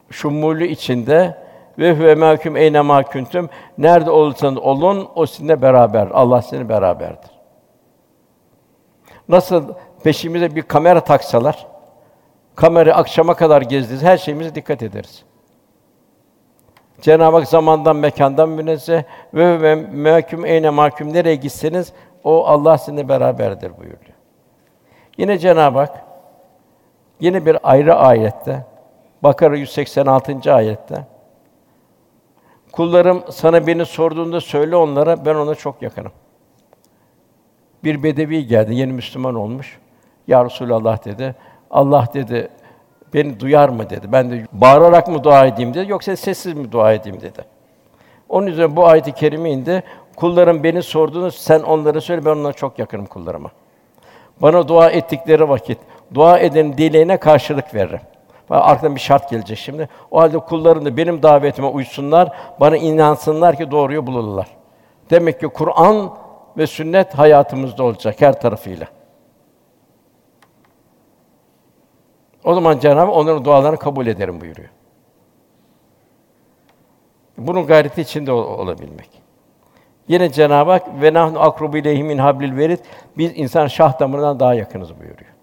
şumulü 0.09 0.67
içinde 0.67 1.44
ve 1.79 1.93
huve 1.93 2.15
mahkum 2.15 2.57
eyne 2.57 2.81
ma 2.81 3.03
kuntum 3.03 3.49
nerede 3.77 4.11
olursanız 4.11 4.57
olun 4.57 5.09
o 5.15 5.25
sizinle 5.25 5.61
beraber. 5.61 6.07
Allah 6.13 6.41
sizinle 6.41 6.69
beraberdir. 6.69 7.31
Nasıl 9.29 9.73
peşimize 10.03 10.55
bir 10.55 10.61
kamera 10.61 11.01
taksalar, 11.01 11.67
kamera 12.55 12.93
akşama 12.93 13.33
kadar 13.33 13.61
gezdiriz, 13.61 14.03
her 14.03 14.17
şeyimize 14.17 14.55
dikkat 14.55 14.83
ederiz. 14.83 15.23
Cenab-ı 17.01 17.37
Hak 17.37 17.47
zamandan, 17.47 17.95
mekandan 17.95 18.49
münezzeh 18.49 19.03
ve 19.33 19.61
ve 19.61 19.75
mahkum 19.75 20.45
eyne 20.45 20.69
mahkum 20.69 21.13
nereye 21.13 21.35
gitseniz 21.35 21.93
o 22.23 22.45
Allah 22.45 22.77
sizinle 22.77 23.09
beraberdir 23.09 23.77
buyuruyor. 23.77 24.15
Yine 25.17 25.37
Cenab-ı 25.39 25.79
Hak 25.79 26.03
yine 27.19 27.45
bir 27.45 27.57
ayrı 27.63 27.95
ayette 27.95 28.65
Bakara 29.23 29.57
186. 29.57 30.53
ayette 30.53 31.14
Kullarım 32.75 33.23
sana 33.29 33.67
beni 33.67 33.85
sorduğunda 33.85 34.41
söyle 34.41 34.75
onlara 34.75 35.25
ben 35.25 35.35
ona 35.35 35.55
çok 35.55 35.81
yakınım. 35.81 36.11
Bir 37.83 38.03
bedevi 38.03 38.47
geldi, 38.47 38.75
yeni 38.75 38.93
Müslüman 38.93 39.35
olmuş. 39.35 39.79
Ya 40.27 40.45
Resulallah 40.45 41.05
dedi. 41.05 41.35
Allah 41.71 42.07
dedi 42.13 42.49
beni 43.13 43.39
duyar 43.39 43.69
mı 43.69 43.89
dedi. 43.89 44.11
Ben 44.11 44.31
de 44.31 44.47
bağırarak 44.51 45.07
mı 45.07 45.23
dua 45.23 45.45
edeyim 45.45 45.73
dedi 45.73 45.91
yoksa 45.91 46.15
sessiz 46.15 46.53
mi 46.53 46.71
dua 46.71 46.93
edeyim 46.93 47.21
dedi. 47.21 47.45
Onun 48.29 48.47
üzerine 48.47 48.75
bu 48.75 48.87
ayet-i 48.87 49.11
kerime 49.11 49.51
indi. 49.51 49.83
Kullarım 50.15 50.63
beni 50.63 50.83
sorduğunda 50.83 51.31
sen 51.31 51.59
onlara 51.59 52.01
söyle 52.01 52.25
ben 52.25 52.31
onlara 52.31 52.53
çok 52.53 52.79
yakınım 52.79 53.05
kullarıma. 53.05 53.51
Bana 54.41 54.67
dua 54.67 54.89
ettikleri 54.89 55.49
vakit 55.49 55.77
dua 56.13 56.39
eden 56.39 56.77
dileğine 56.77 57.17
karşılık 57.17 57.75
veririm. 57.75 58.01
Arkadan 58.49 58.95
bir 58.95 58.99
şart 58.99 59.29
gelecek 59.29 59.57
şimdi. 59.57 59.89
O 60.11 60.19
halde 60.19 60.39
kullarım 60.39 60.85
da 60.85 60.97
benim 60.97 61.23
davetime 61.23 61.67
uysunlar, 61.67 62.29
bana 62.59 62.77
inansınlar 62.77 63.57
ki 63.57 63.71
doğruyu 63.71 64.07
bulurlar. 64.07 64.47
Demek 65.09 65.39
ki 65.39 65.47
Kur'an 65.47 66.17
ve 66.57 66.67
sünnet 66.67 67.13
hayatımızda 67.17 67.83
olacak 67.83 68.21
her 68.21 68.41
tarafıyla. 68.41 68.87
O 72.43 72.53
zaman 72.53 72.79
Cenab-ı 72.79 73.11
onların 73.11 73.45
dualarını 73.45 73.77
kabul 73.77 74.07
ederim 74.07 74.41
buyuruyor. 74.41 74.69
Bunun 77.37 77.67
gayreti 77.67 78.01
içinde 78.01 78.31
olabilmek. 78.31 79.09
Yine 80.07 80.31
Cenab-ı 80.31 80.71
Hak 80.71 81.01
ve 81.01 81.13
nahnu 81.13 81.39
akrubu 81.39 81.77
ileyhi 81.77 82.03
min 82.03 82.17
hablil 82.17 82.57
verid 82.57 82.79
biz 83.17 83.31
insan 83.35 83.67
şah 83.67 83.99
damarından 83.99 84.39
daha 84.39 84.53
yakınız 84.53 84.99
buyuruyor. 84.99 85.34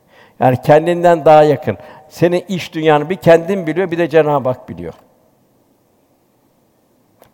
Yani 0.42 0.57
kendinden 0.62 1.24
daha 1.24 1.42
yakın. 1.42 1.78
Senin 2.09 2.44
iş 2.48 2.74
dünyanı 2.74 3.11
bir 3.11 3.16
kendin 3.16 3.66
biliyor, 3.66 3.90
bir 3.90 3.98
de 3.98 4.09
Cenab-ı 4.09 4.48
Hak 4.48 4.68
biliyor. 4.68 4.94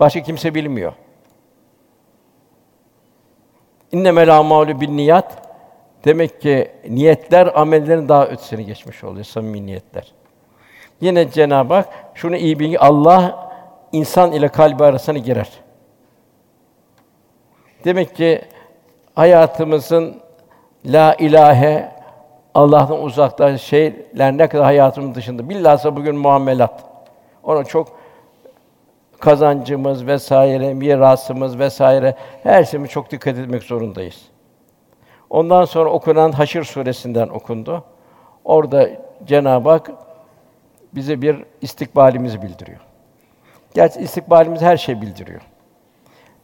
Başka 0.00 0.22
kimse 0.22 0.54
bilmiyor. 0.54 0.92
İnnemel 3.92 4.36
âmâlü 4.38 4.80
bin 4.80 4.96
niyat. 4.96 5.48
Demek 6.04 6.40
ki 6.40 6.70
niyetler 6.88 7.60
amellerin 7.60 8.08
daha 8.08 8.26
ötesini 8.26 8.66
geçmiş 8.66 9.04
oluyor, 9.04 9.24
samimi 9.24 9.66
niyetler. 9.66 10.12
Yine 11.00 11.30
Cenab-ı 11.30 11.74
Hak 11.74 11.88
şunu 12.14 12.36
iyi 12.36 12.58
bilin 12.58 12.76
Allah 12.80 13.50
insan 13.92 14.32
ile 14.32 14.48
kalbi 14.48 14.84
arasına 14.84 15.18
girer. 15.18 15.50
Demek 17.84 18.16
ki 18.16 18.42
hayatımızın 19.14 20.16
la 20.84 21.14
ilahe 21.14 21.97
Allah'tan 22.58 23.02
uzakta 23.02 23.58
şeyler 23.58 24.38
ne 24.38 24.48
kadar 24.48 24.64
hayatımın 24.64 25.14
dışında. 25.14 25.48
Bilhassa 25.48 25.96
bugün 25.96 26.16
muamelat. 26.16 26.84
Ona 27.42 27.64
çok 27.64 27.88
kazancımız 29.20 30.06
vesaire, 30.06 30.74
mirasımız 30.74 31.58
vesaire 31.58 32.14
her 32.42 32.64
şeyime 32.64 32.88
çok 32.88 33.10
dikkat 33.10 33.38
etmek 33.38 33.62
zorundayız. 33.62 34.22
Ondan 35.30 35.64
sonra 35.64 35.90
okunan 35.90 36.32
Haşr 36.32 36.62
suresinden 36.62 37.28
okundu. 37.28 37.84
Orada 38.44 38.88
Cenab-ı 39.24 39.70
Hak 39.70 39.90
bize 40.94 41.22
bir 41.22 41.44
istikbalimizi 41.60 42.42
bildiriyor. 42.42 42.80
Gerçi 43.74 44.00
istikbalimiz 44.00 44.62
her 44.62 44.76
şey 44.76 45.00
bildiriyor. 45.00 45.40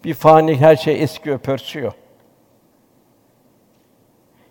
Bir 0.05 0.15
fani 0.15 0.57
her 0.57 0.77
şey 0.77 1.03
eskiyor, 1.03 1.39
pörsüyor. 1.39 1.93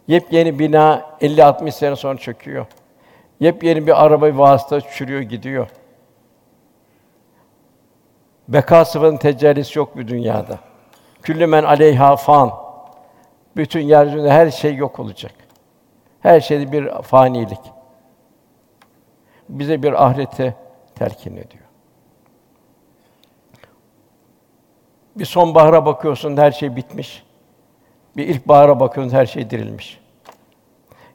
Yepyeni 0.08 0.60
bina 0.60 1.06
50-60 1.22 1.72
sene 1.72 1.96
sonra 1.96 2.18
çöküyor. 2.18 2.66
Yepyeni 3.39 3.88
bir 3.88 4.06
araba 4.06 4.38
vasıta 4.38 4.82
çürüyor 4.82 5.22
gidiyor. 5.22 5.68
Beka 8.48 8.86
sıfatının 8.86 9.18
tecellisi 9.18 9.80
yok 9.80 9.98
bu 9.98 10.08
dünyada. 10.08 10.60
Küllü 11.22 11.48
men 11.48 11.63
aleyha 11.63 12.16
fan. 12.16 12.52
Bütün 13.56 13.80
yeryüzünde 13.80 14.32
her 14.32 14.52
şey 14.52 14.76
yok 14.76 15.00
olacak. 15.00 15.32
Her 16.20 16.39
şeyde 16.39 16.72
bir 16.72 16.89
fanilik. 17.02 17.60
Bize 19.50 19.84
bir 19.84 20.06
ahirete 20.06 20.56
telkin 20.96 21.32
ediyor. 21.32 21.63
Bir 25.16 25.26
sonbahara 25.26 25.86
bakıyorsun 25.86 26.38
her 26.38 26.52
şey 26.52 26.76
bitmiş. 26.76 27.24
Bir 28.17 28.28
ilkbahara 28.28 28.80
bakıyorsun 28.80 29.15
her 29.15 29.26
şey 29.26 29.49
dirilmiş. 29.49 29.99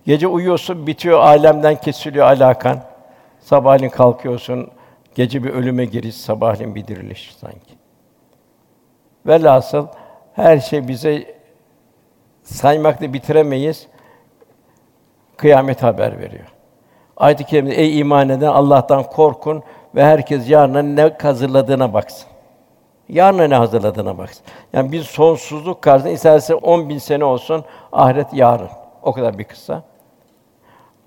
Gece 0.07 0.27
uyuyorsun 0.27 0.87
bitiyor 0.87 1.21
alemden 1.21 1.81
kesiliyor 1.81 2.27
alakan. 2.27 2.81
Sabahleyin 3.41 3.91
kalkıyorsun 3.91 4.71
gece 5.15 5.45
bir 5.45 5.51
ölüme 5.51 5.85
giriş, 5.85 6.15
sabahleyin 6.15 6.75
bir 6.75 6.87
diriliş 6.87 7.37
sanki. 7.41 7.75
Velhasıl 9.27 9.87
her 10.35 10.59
şey 10.59 10.89
bize 10.89 11.39
saymakla 12.43 13.13
bitiremeyiz. 13.13 13.87
Kıyamet 15.37 15.83
haber 15.83 16.19
veriyor. 16.19 16.47
Ayet-i 17.17 17.45
kerimede 17.45 17.75
ey 17.75 17.99
iman 17.99 18.29
eden 18.29 18.47
Allah'tan 18.47 19.03
korkun 19.03 19.63
ve 19.95 20.05
herkes 20.05 20.51
yarına 20.51 20.83
ne 20.83 21.17
hazırladığına 21.23 21.95
baksın. 21.95 22.29
Yarına 23.09 23.45
ne 23.45 23.55
hazırladığına 23.55 24.19
baksın. 24.19 24.45
Yani 24.73 24.93
bir 24.93 25.03
sonsuzluk 25.03 25.83
karşısında 25.83 26.13
isterse 26.13 26.55
10 26.55 26.89
bin 26.89 26.99
sene 26.99 27.25
olsun, 27.25 27.65
ahiret 27.93 28.35
yarın. 28.35 28.69
O 29.03 29.13
kadar 29.13 29.39
bir 29.39 29.45
kısa. 29.45 29.83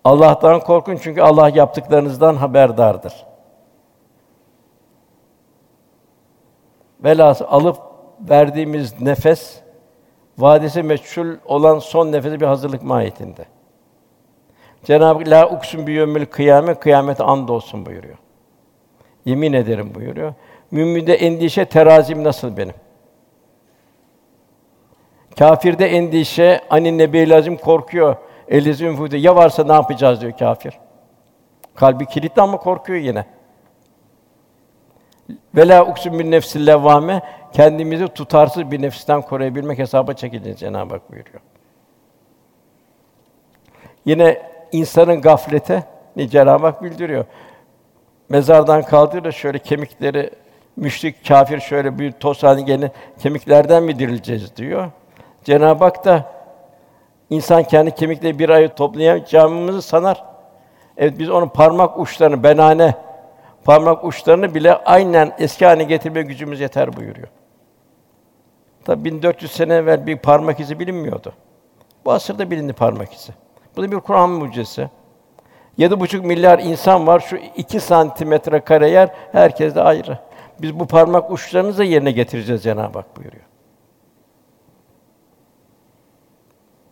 Allah'tan 0.04 0.60
korkun 0.60 0.98
çünkü 1.02 1.22
Allah 1.22 1.50
yaptıklarınızdan 1.50 2.36
haberdardır. 2.36 3.26
Velhâsıl 7.04 7.46
alıp 7.50 7.78
verdiğimiz 8.30 9.02
nefes 9.02 9.62
vadesi 10.38 10.84
meçhul 10.84 11.36
olan 11.46 11.80
son 11.80 12.12
nefesi 12.12 12.42
bir 12.42 12.46
hazırlık 12.46 12.84
mahiyetinde. 12.84 13.46
Cenab-ı 14.84 15.30
la 15.30 15.50
uksun 15.50 15.88
bi 15.88 15.92
yevmil 15.92 16.26
kıyamet 16.26 16.80
kıyamet 16.80 17.22
and 17.22 17.50
olsun 17.50 17.86
buyuruyor. 17.86 18.18
Yemin 19.26 19.54
ederim 19.54 19.96
buyuruyor. 19.96 20.34
Müminde 20.72 21.14
endişe 21.14 21.66
terazim 21.66 22.24
nasıl 22.24 22.58
benim? 22.58 22.74
Kafirde 25.40 25.86
endişe 25.86 26.62
anin 26.70 26.98
nebi 26.98 27.30
lazım 27.30 27.58
korkuyor. 27.58 28.16
Elizim 28.48 28.96
fude 28.96 29.18
ya 29.18 29.36
varsa 29.36 29.64
ne 29.64 29.74
yapacağız 29.74 30.22
diyor 30.22 30.38
kafir. 30.38 30.80
Kalbi 31.76 32.06
kilitli 32.06 32.42
ama 32.42 32.58
korkuyor 32.58 33.00
yine. 33.00 33.26
Vela 35.56 35.86
uksun 35.86 36.20
bin 36.20 36.32
nefsil 36.32 36.68
levvame 36.68 37.22
kendimizi 37.54 38.08
tutarsız 38.08 38.72
bir 38.72 38.82
nefisten 38.82 39.22
koruyabilmek 39.22 39.80
hesaba 39.80 40.14
çekileceğiz 40.14 40.60
Cenab-ı 40.60 40.94
Hak 40.94 41.12
buyuruyor. 41.12 41.40
Yine 44.06 44.42
insanın 44.72 45.22
gaflete 45.22 45.84
ni 46.16 46.30
Cenab-ı 46.30 46.66
Hak 46.66 46.84
bildiriyor. 46.84 47.26
Mezardan 48.30 48.82
kaldırır 48.82 49.32
şöyle 49.32 49.60
kemikleri 49.60 50.30
müşrik 50.76 51.28
kafir 51.28 51.60
şöyle 51.60 52.00
bir 52.00 52.12
toz 52.12 52.44
haline 52.44 52.62
gene 52.62 52.92
kemiklerden 53.20 53.84
mi 53.84 54.00
dirileceğiz 54.00 54.56
diyor. 54.56 54.92
Cenab-ı 55.44 55.84
Hak 55.84 56.06
da 56.06 56.32
insan 57.30 57.64
kendi 57.64 57.92
kemikleri 57.92 58.40
bir 58.40 58.50
ay 58.50 58.76
toplayacağımızı 58.76 59.82
sanar. 59.82 60.24
Evet 60.98 61.20
biz 61.20 61.30
onun 61.30 61.48
parmak 61.48 62.00
uçlarını 62.00 62.44
benane 62.44 62.96
parmak 63.64 64.06
uçlarını 64.06 64.56
bile 64.56 64.76
aynen 64.76 65.34
eski 65.40 65.66
haline 65.66 65.84
getirmeye 65.84 66.24
gücümüz 66.24 66.60
yeter 66.60 66.98
buyuruyor. 66.98 67.28
Tabi 68.86 69.06
1400 69.06 69.52
sene 69.52 69.74
evvel 69.74 70.08
bir 70.08 70.18
parmak 70.18 70.60
izi 70.60 70.80
bilinmiyordu. 70.80 71.34
Bu 72.06 72.12
asırda 72.12 72.52
bilindi 72.52 72.74
parmak 72.74 73.14
izi. 73.14 73.32
Bu 73.78 73.84
da 73.84 73.92
bir 73.92 74.00
Kur'an 74.00 74.30
mucizesi. 74.30 74.90
Yedi 75.78 76.00
buçuk 76.00 76.26
milyar 76.26 76.60
insan 76.60 77.08
var. 77.08 77.20
Şu 77.20 77.36
iki 77.36 77.80
santimetre 77.80 78.60
kare 78.60 78.90
yer 78.90 79.10
herkes 79.32 79.76
de 79.76 79.82
ayrı. 79.82 80.18
Biz 80.62 80.80
bu 80.80 80.88
parmak 80.88 81.32
uçlarını 81.32 81.78
da 81.78 81.84
yerine 81.84 82.12
getireceğiz 82.12 82.64
Cenab-ı 82.64 83.00
Hak 83.00 83.18
buyuruyor. 83.18 83.44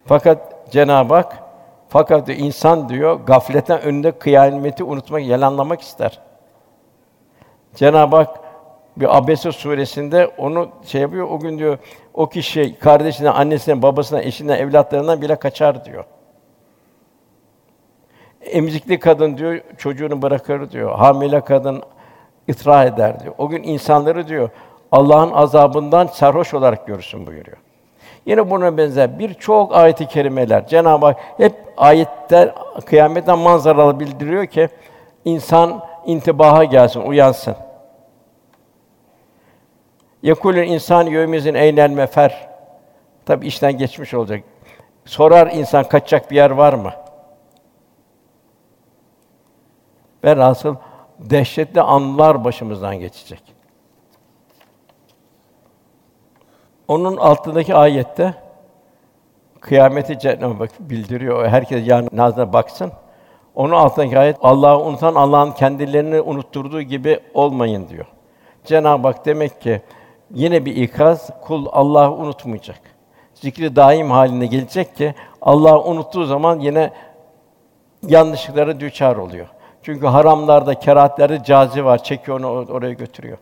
Fakat 0.05 0.71
Cenab-ı 0.71 1.13
Hak 1.13 1.43
fakat 1.89 2.29
insan 2.29 2.89
diyor 2.89 3.19
gafletten 3.19 3.82
önünde 3.82 4.12
kıyameti 4.12 4.84
unutmak, 4.84 5.23
yalanlamak 5.23 5.82
ister. 5.82 6.19
Cenab-ı 7.75 8.15
Hak 8.15 8.39
bir 8.97 9.17
Abese 9.17 9.51
suresinde 9.51 10.27
onu 10.27 10.69
şey 10.86 11.01
yapıyor. 11.01 11.27
O 11.29 11.39
gün 11.39 11.58
diyor 11.60 11.77
o 12.13 12.29
kişi 12.29 12.79
kardeşine, 12.79 13.29
annesine, 13.29 13.82
babasına, 13.82 14.21
eşinden, 14.21 14.58
evlatlarından 14.58 15.21
bile 15.21 15.36
kaçar 15.36 15.86
diyor. 15.86 16.03
Emzikli 18.41 18.99
kadın 18.99 19.38
diyor 19.38 19.62
çocuğunu 19.77 20.21
bırakır 20.21 20.71
diyor. 20.71 20.95
Hamile 20.95 21.41
kadın 21.41 21.84
ıtra 22.49 22.83
eder 22.83 23.19
diyor. 23.19 23.33
O 23.38 23.49
gün 23.49 23.63
insanları 23.63 24.27
diyor 24.27 24.49
Allah'ın 24.91 25.31
azabından 25.31 26.07
sarhoş 26.07 26.53
olarak 26.53 26.88
görürsün 26.88 27.27
buyuruyor. 27.27 27.57
Yine 28.25 28.49
buna 28.49 28.77
benzer 28.77 29.19
birçok 29.19 29.75
ayet-i 29.75 30.07
kerimeler 30.07 30.67
Cenab-ı 30.67 31.05
Hak 31.05 31.17
hep 31.38 31.53
ayetler 31.77 32.55
kıyametten 32.85 33.39
manzaralı 33.39 33.99
bildiriyor 33.99 34.45
ki 34.45 34.69
insan 35.25 35.85
intibaha 36.05 36.63
gelsin, 36.63 37.01
uyansın. 37.01 37.55
Yekulün 40.21 40.67
insan 40.67 41.05
yevmizin 41.05 41.53
eynel 41.53 41.89
mefer. 41.89 42.49
Tabi 43.25 43.47
işten 43.47 43.77
geçmiş 43.77 44.13
olacak. 44.13 44.43
Sorar 45.05 45.51
insan 45.53 45.83
kaçacak 45.83 46.31
bir 46.31 46.35
yer 46.35 46.51
var 46.51 46.73
mı? 46.73 46.91
Velhasıl 50.23 50.75
dehşetli 51.19 51.82
anlar 51.82 52.43
başımızdan 52.43 52.99
geçecek. 52.99 53.43
Onun 56.88 57.17
altındaki 57.17 57.75
ayette 57.75 58.34
kıyameti 59.60 60.19
Cenab-ı 60.19 60.63
Hak 60.63 60.79
bildiriyor. 60.79 61.47
Herkes 61.47 61.88
yarın 61.88 62.10
nazına 62.12 62.53
baksın. 62.53 62.91
Onun 63.55 63.73
altındaki 63.73 64.19
ayet 64.19 64.38
Allah'ı 64.41 64.84
unutan 64.84 65.15
Allah'ın 65.15 65.51
kendilerini 65.51 66.21
unutturduğu 66.21 66.82
gibi 66.82 67.19
olmayın 67.34 67.89
diyor. 67.89 68.05
Cenab-ı 68.65 69.08
Hak 69.08 69.25
demek 69.25 69.62
ki 69.62 69.82
yine 70.34 70.65
bir 70.65 70.75
ikaz 70.75 71.29
kul 71.41 71.65
Allah'ı 71.71 72.12
unutmayacak. 72.12 72.79
Zikri 73.34 73.75
daim 73.75 74.12
halinde 74.12 74.45
gelecek 74.45 74.95
ki 74.95 75.15
Allah'ı 75.41 75.84
unuttuğu 75.84 76.25
zaman 76.25 76.60
yine 76.60 76.93
yanlışlıklara 78.08 78.79
düçar 78.79 79.15
oluyor. 79.15 79.47
Çünkü 79.84 80.08
haramlarda, 80.08 80.80
kerahatlerde 80.80 81.44
cazi 81.44 81.86
var, 81.86 82.04
çekiyor 82.04 82.39
onu 82.39 82.48
oraya 82.48 82.94
götürüyor. 82.94 83.38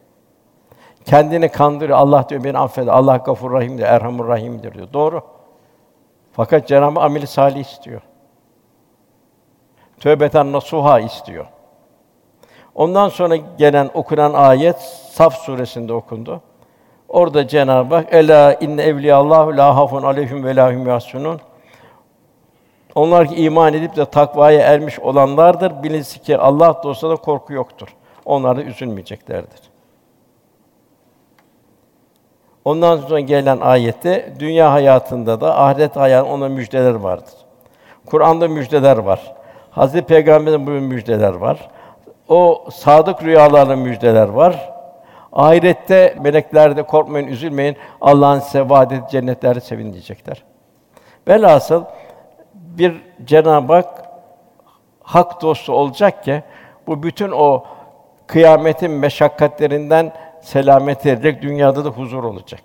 Kendini 1.06 1.50
kandırıyor. 1.50 1.98
Allah 1.98 2.30
diyor 2.30 2.44
beni 2.44 2.58
affeder. 2.58 2.94
Allah 2.94 3.18
Gafur 3.18 3.52
Rahim'dir, 3.52 3.84
Erhamur 3.84 4.28
Rahim'dir 4.28 4.74
diyor. 4.74 4.88
Doğru. 4.94 5.22
Fakat 6.32 6.68
Cenab-ı 6.68 7.00
ameli 7.00 7.28
salih 7.28 7.60
istiyor. 7.60 8.02
Tövbeten 10.00 10.52
nasuha 10.52 11.00
istiyor. 11.00 11.46
Ondan 12.76 13.10
sonra 13.10 13.36
gelen 13.36 13.90
okunan 13.94 14.34
ayet 14.34 14.80
Saf 15.12 15.36
suresinde 15.36 15.94
okundu. 15.94 16.42
Orada 17.10 17.48
Cenab-ı 17.48 17.96
Hak 17.96 18.14
ela 18.14 18.54
inne 18.54 18.82
evliyallahu 18.82 19.58
la 19.58 19.76
hafun 19.76 20.04
aleyhim 20.04 20.44
ve 20.44 20.56
la 20.56 20.74
hum 20.74 20.88
yahsunun. 20.88 21.40
Onlar 22.98 23.28
ki 23.28 23.36
iman 23.36 23.74
edip 23.74 23.96
de 23.96 24.06
takvaya 24.06 24.62
ermiş 24.62 25.00
olanlardır. 25.00 25.84
Bilinsin 25.84 26.24
ki 26.24 26.38
Allah 26.38 26.82
dostlarına 26.84 27.18
korku 27.18 27.54
yoktur. 27.54 27.88
Onlar 28.26 28.58
da 28.58 28.64
üzülmeyeceklerdir. 28.64 29.60
Ondan 32.66 32.98
sonra 32.98 33.20
gelen 33.20 33.58
ayette 33.58 34.34
dünya 34.40 34.72
hayatında 34.72 35.42
da 35.42 35.60
ahiret 35.60 35.96
hayatında 35.96 36.34
ona 36.34 36.50
müjdeler 36.50 36.94
vardır. 36.94 37.34
Kur'an'da 38.06 38.48
müjdeler 38.48 38.98
var. 38.98 39.36
Hazreti 39.72 40.06
Peygamber'in 40.08 40.68
bu 40.68 40.72
müjdeler 40.72 41.34
var. 41.34 41.70
O 42.28 42.66
sadık 42.72 43.24
rüyalarla 43.24 43.76
müjdeler 43.76 44.30
var. 44.30 44.74
Ahirette 45.34 46.16
melekler 46.22 46.78
de 46.78 46.84
korkmayın, 46.84 47.28
üzülmeyin. 47.28 47.78
Allah'ın 48.02 48.40
size 48.40 48.70
vaad 48.70 48.92
ettiği 48.92 49.12
cennetlerde 49.12 49.60
sevin 49.60 49.94
diyecekler. 49.94 50.44
Velhasıl 51.28 51.84
bir 52.78 53.02
Cenab-ı 53.26 53.74
Hak 53.74 54.08
hak 55.08 55.42
dostu 55.42 55.74
olacak 55.74 56.24
ki 56.24 56.44
bu 56.88 57.04
bütün 57.04 57.32
o 57.32 57.64
kıyametin 58.28 58.92
meşakkatlerinden 58.92 60.14
selamet 60.42 61.06
edecek, 61.06 61.42
dünyada 61.42 61.86
da 61.86 61.90
huzur 61.90 62.24
olacak. 62.24 62.62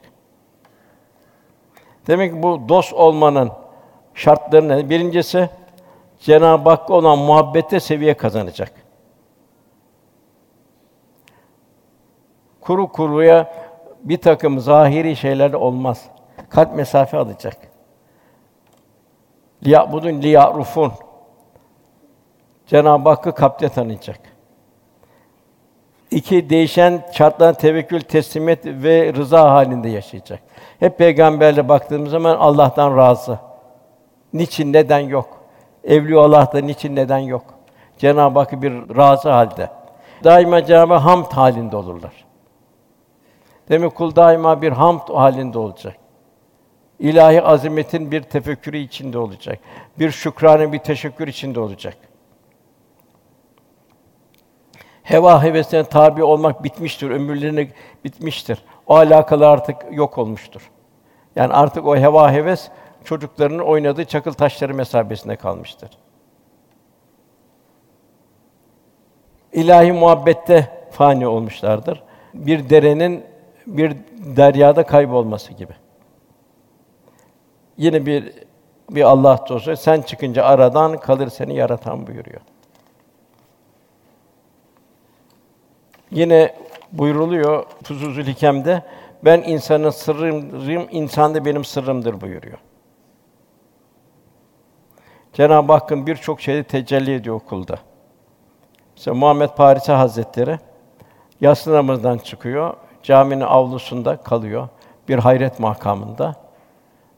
Demek 2.07 2.33
ki 2.33 2.43
bu 2.43 2.69
dost 2.69 2.93
olmanın 2.93 3.53
şartları 4.15 4.69
ne? 4.69 4.91
Birincisi 4.91 5.51
Cenab-ı 6.21 6.71
Hakk'a 6.71 6.95
olan 6.95 7.19
muhabbette 7.19 7.81
seviye 7.81 8.15
kazanacak. 8.15 8.73
Kuru 12.61 12.93
kuruya 12.93 13.55
bir 14.03 14.19
takım 14.21 14.61
zahiri 14.61 15.17
şeyler 15.17 15.53
olmaz. 15.53 16.05
Kalp 16.49 16.75
mesafe 16.75 17.17
alacak. 17.17 17.72
Liya'budun 19.67 20.23
liya'rufun. 20.23 20.93
Cenab-ı 22.67 23.09
Hakk'ı 23.09 23.35
kalpte 23.35 23.69
tanıyacak. 23.69 24.21
İki, 26.11 26.51
değişen 26.51 27.07
şartlarına 27.13 27.55
tevekkül, 27.55 28.01
teslimiyet 28.01 28.67
ve 28.67 29.13
rıza 29.15 29.51
halinde 29.51 29.89
yaşayacak. 29.89 30.41
Hep 30.81 30.99
peygamberle 30.99 31.69
baktığımız 31.69 32.11
zaman 32.11 32.37
Allah'tan 32.37 32.97
razı. 32.97 33.39
Niçin, 34.33 34.73
neden 34.73 34.99
yok? 34.99 35.43
Evliya 35.85 36.21
Allah'ta 36.21 36.59
niçin, 36.59 36.97
neden 36.97 37.19
yok? 37.19 37.45
Cenab-ı 37.99 38.39
Hak 38.39 38.63
bir 38.63 38.97
razı 38.97 39.31
halde. 39.31 39.71
Daima 40.25 40.65
Cenab-ı 40.65 40.95
hamd 40.95 41.33
halinde 41.33 41.77
olurlar. 41.77 42.25
Demek 43.69 43.95
kul 43.95 44.17
daima 44.17 44.63
bir 44.63 44.73
hamd 44.73 45.09
halinde 45.09 45.59
olacak. 45.59 45.97
İlahi 47.03 47.43
azametin 47.43 48.11
bir 48.11 48.23
tefekkürü 48.23 48.79
içinde 48.79 49.19
olacak. 49.19 49.59
Bir 49.99 50.11
şükrane, 50.11 50.73
bir 50.73 50.79
teşekkür 50.79 51.29
içinde 51.29 51.61
olacak. 51.61 51.97
Heva 55.03 55.43
hevesine 55.43 55.85
tabi 55.85 56.25
olmak 56.25 56.65
bitmiştir, 56.65 57.11
ömürlerine 57.11 57.69
bitmiştir. 58.05 58.65
O 58.87 58.95
alakalar 58.95 59.49
artık 59.49 59.77
yok 59.91 60.19
olmuştur. 60.19 60.71
Yani 61.37 61.53
artık 61.53 61.87
o 61.87 61.97
heva 61.97 62.33
heves 62.33 62.71
çocuklarının 63.05 63.63
oynadığı 63.63 64.05
çakıl 64.05 64.33
taşları 64.33 64.75
mesabesinde 64.75 65.37
kalmıştır. 65.37 65.91
İlahi 69.53 69.93
muhabbette 69.93 70.87
fani 70.91 71.27
olmuşlardır. 71.27 72.03
Bir 72.35 72.71
derenin 72.71 73.25
bir 73.67 73.97
deryada 74.37 74.87
kaybolması 74.87 75.53
gibi. 75.53 75.82
Yine 77.77 78.07
bir 78.07 78.33
bir 78.91 79.03
Allah 79.03 79.45
dostu 79.49 79.77
sen 79.77 80.03
çıkınca 80.03 80.45
aradan 80.45 80.97
kalır 80.97 81.29
seni 81.29 81.55
yaratan 81.55 82.07
buyuruyor. 82.07 82.41
Yine 86.11 86.55
buyruluyor 86.93 87.65
Fuzuzul 87.85 88.25
Hikem'de 88.25 88.83
ben 89.25 89.43
insanın 89.43 89.91
sırrım, 89.91 90.89
insan 90.91 91.35
da 91.35 91.45
benim 91.45 91.65
sırrımdır 91.65 92.21
buyuruyor. 92.21 92.59
Cenab-ı 95.33 95.73
Hakk'ın 95.73 96.07
birçok 96.07 96.41
şeyi 96.41 96.65
tecelli 96.65 97.15
ediyor 97.15 97.37
okulda. 97.37 97.79
Mesela 98.97 99.15
Muhammed 99.15 99.49
Parisi 99.49 99.93
Hazretleri 99.93 100.59
yatsı 101.41 101.73
namazdan 101.73 102.19
çıkıyor, 102.19 102.75
caminin 103.03 103.41
avlusunda 103.41 104.17
kalıyor, 104.17 104.69
bir 105.09 105.19
hayret 105.19 105.59
makamında. 105.59 106.42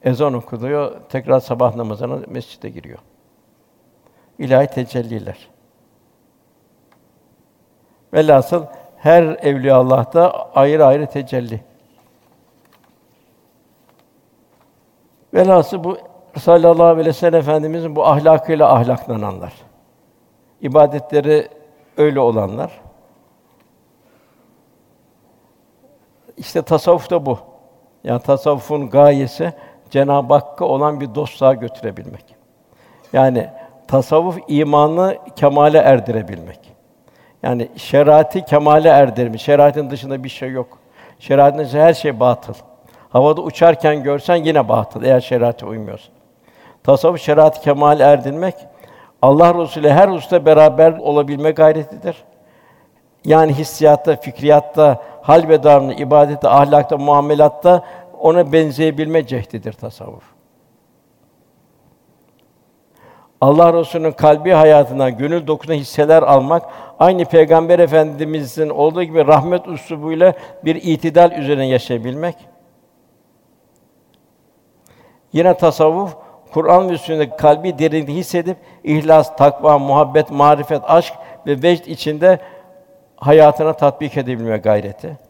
Ezan 0.04 0.34
okuluyor, 0.34 1.00
tekrar 1.08 1.40
sabah 1.40 1.76
namazına 1.76 2.18
mescide 2.26 2.68
giriyor. 2.68 2.98
İlahi 4.38 4.66
tecelliler. 4.66 5.48
Velhasıl 8.12 8.64
her 8.96 9.22
evliya 9.22 9.76
Allah'ta 9.76 10.50
ayrı 10.54 10.86
ayrı 10.86 11.06
tecelli. 11.06 11.60
Velhasıl 15.34 15.84
bu 15.84 15.98
sallallahu 16.38 16.86
aleyhi 16.86 17.08
ve 17.08 17.12
sellem 17.12 17.40
efendimizin 17.40 17.96
bu 17.96 18.06
ahlakıyla 18.06 18.74
ahlaklananlar. 18.74 19.52
İbadetleri 20.60 21.48
öyle 21.96 22.20
olanlar. 22.20 22.80
İşte 26.36 26.62
tasavvuf 26.62 27.10
da 27.10 27.26
bu. 27.26 27.38
Yani 28.04 28.22
tasavvufun 28.22 28.90
gayesi 28.90 29.52
Cenab-ı 29.94 30.34
Hakk'a 30.34 30.64
olan 30.64 31.00
bir 31.00 31.14
dostluğa 31.14 31.54
götürebilmek. 31.54 32.24
Yani 33.12 33.48
tasavvuf 33.88 34.38
imanı 34.48 35.16
kemale 35.36 35.78
erdirebilmek. 35.78 36.60
Yani 37.42 37.68
şerati 37.76 38.44
kemale 38.44 38.88
erdirmiş. 38.88 39.42
Şeriatın 39.42 39.90
dışında 39.90 40.24
bir 40.24 40.28
şey 40.28 40.50
yok. 40.50 40.78
Şeriatın 41.18 41.58
dışında 41.58 41.82
her 41.82 41.94
şey 41.94 42.20
batıl. 42.20 42.54
Havada 43.08 43.40
uçarken 43.40 44.02
görsen 44.02 44.36
yine 44.36 44.68
batıl 44.68 45.02
eğer 45.02 45.20
şeriate 45.20 45.66
uymuyorsa. 45.66 46.12
Tasavvuf 46.82 47.20
şeriatı 47.20 47.60
kemal 47.60 48.00
erdirmek 48.00 48.54
Allah 49.22 49.54
Resulü 49.62 49.88
her 49.88 50.08
usta 50.08 50.46
beraber 50.46 50.92
olabilme 50.92 51.50
gayretidir. 51.50 52.24
Yani 53.24 53.54
hissiyatta, 53.54 54.16
fikriyatta, 54.16 55.02
hal 55.22 55.48
ve 55.48 55.62
davranışta, 55.62 56.02
ibadette, 56.02 56.48
ahlakta, 56.48 56.96
muamelatta 56.96 57.84
ona 58.24 58.52
benzeyebilme 58.52 59.26
cehdidir 59.26 59.72
tasavvuf. 59.72 60.24
Allah 63.40 63.72
Resulü'nün 63.72 64.12
kalbi 64.12 64.50
hayatından 64.50 65.18
gönül 65.18 65.46
dokusuna 65.46 65.74
hisseler 65.74 66.22
almak, 66.22 66.62
aynı 66.98 67.24
Peygamber 67.24 67.78
Efendimizin 67.78 68.68
olduğu 68.68 69.02
gibi 69.02 69.26
rahmet 69.26 69.68
üslubuyla 69.68 70.34
bir 70.64 70.74
itidal 70.74 71.32
üzerine 71.32 71.66
yaşayabilmek. 71.66 72.36
Yine 75.32 75.56
tasavvuf 75.56 76.16
Kur'an 76.52 76.90
ve 76.90 76.98
sünnet 76.98 77.36
kalbi 77.36 77.78
derinlikte 77.78 78.14
hissedip 78.14 78.56
ihlas, 78.84 79.36
takva, 79.36 79.78
muhabbet, 79.78 80.30
marifet, 80.30 80.82
aşk 80.84 81.14
ve 81.46 81.62
vecd 81.62 81.86
içinde 81.86 82.38
hayatına 83.16 83.72
tatbik 83.72 84.16
edebilme 84.16 84.56
gayreti. 84.56 85.23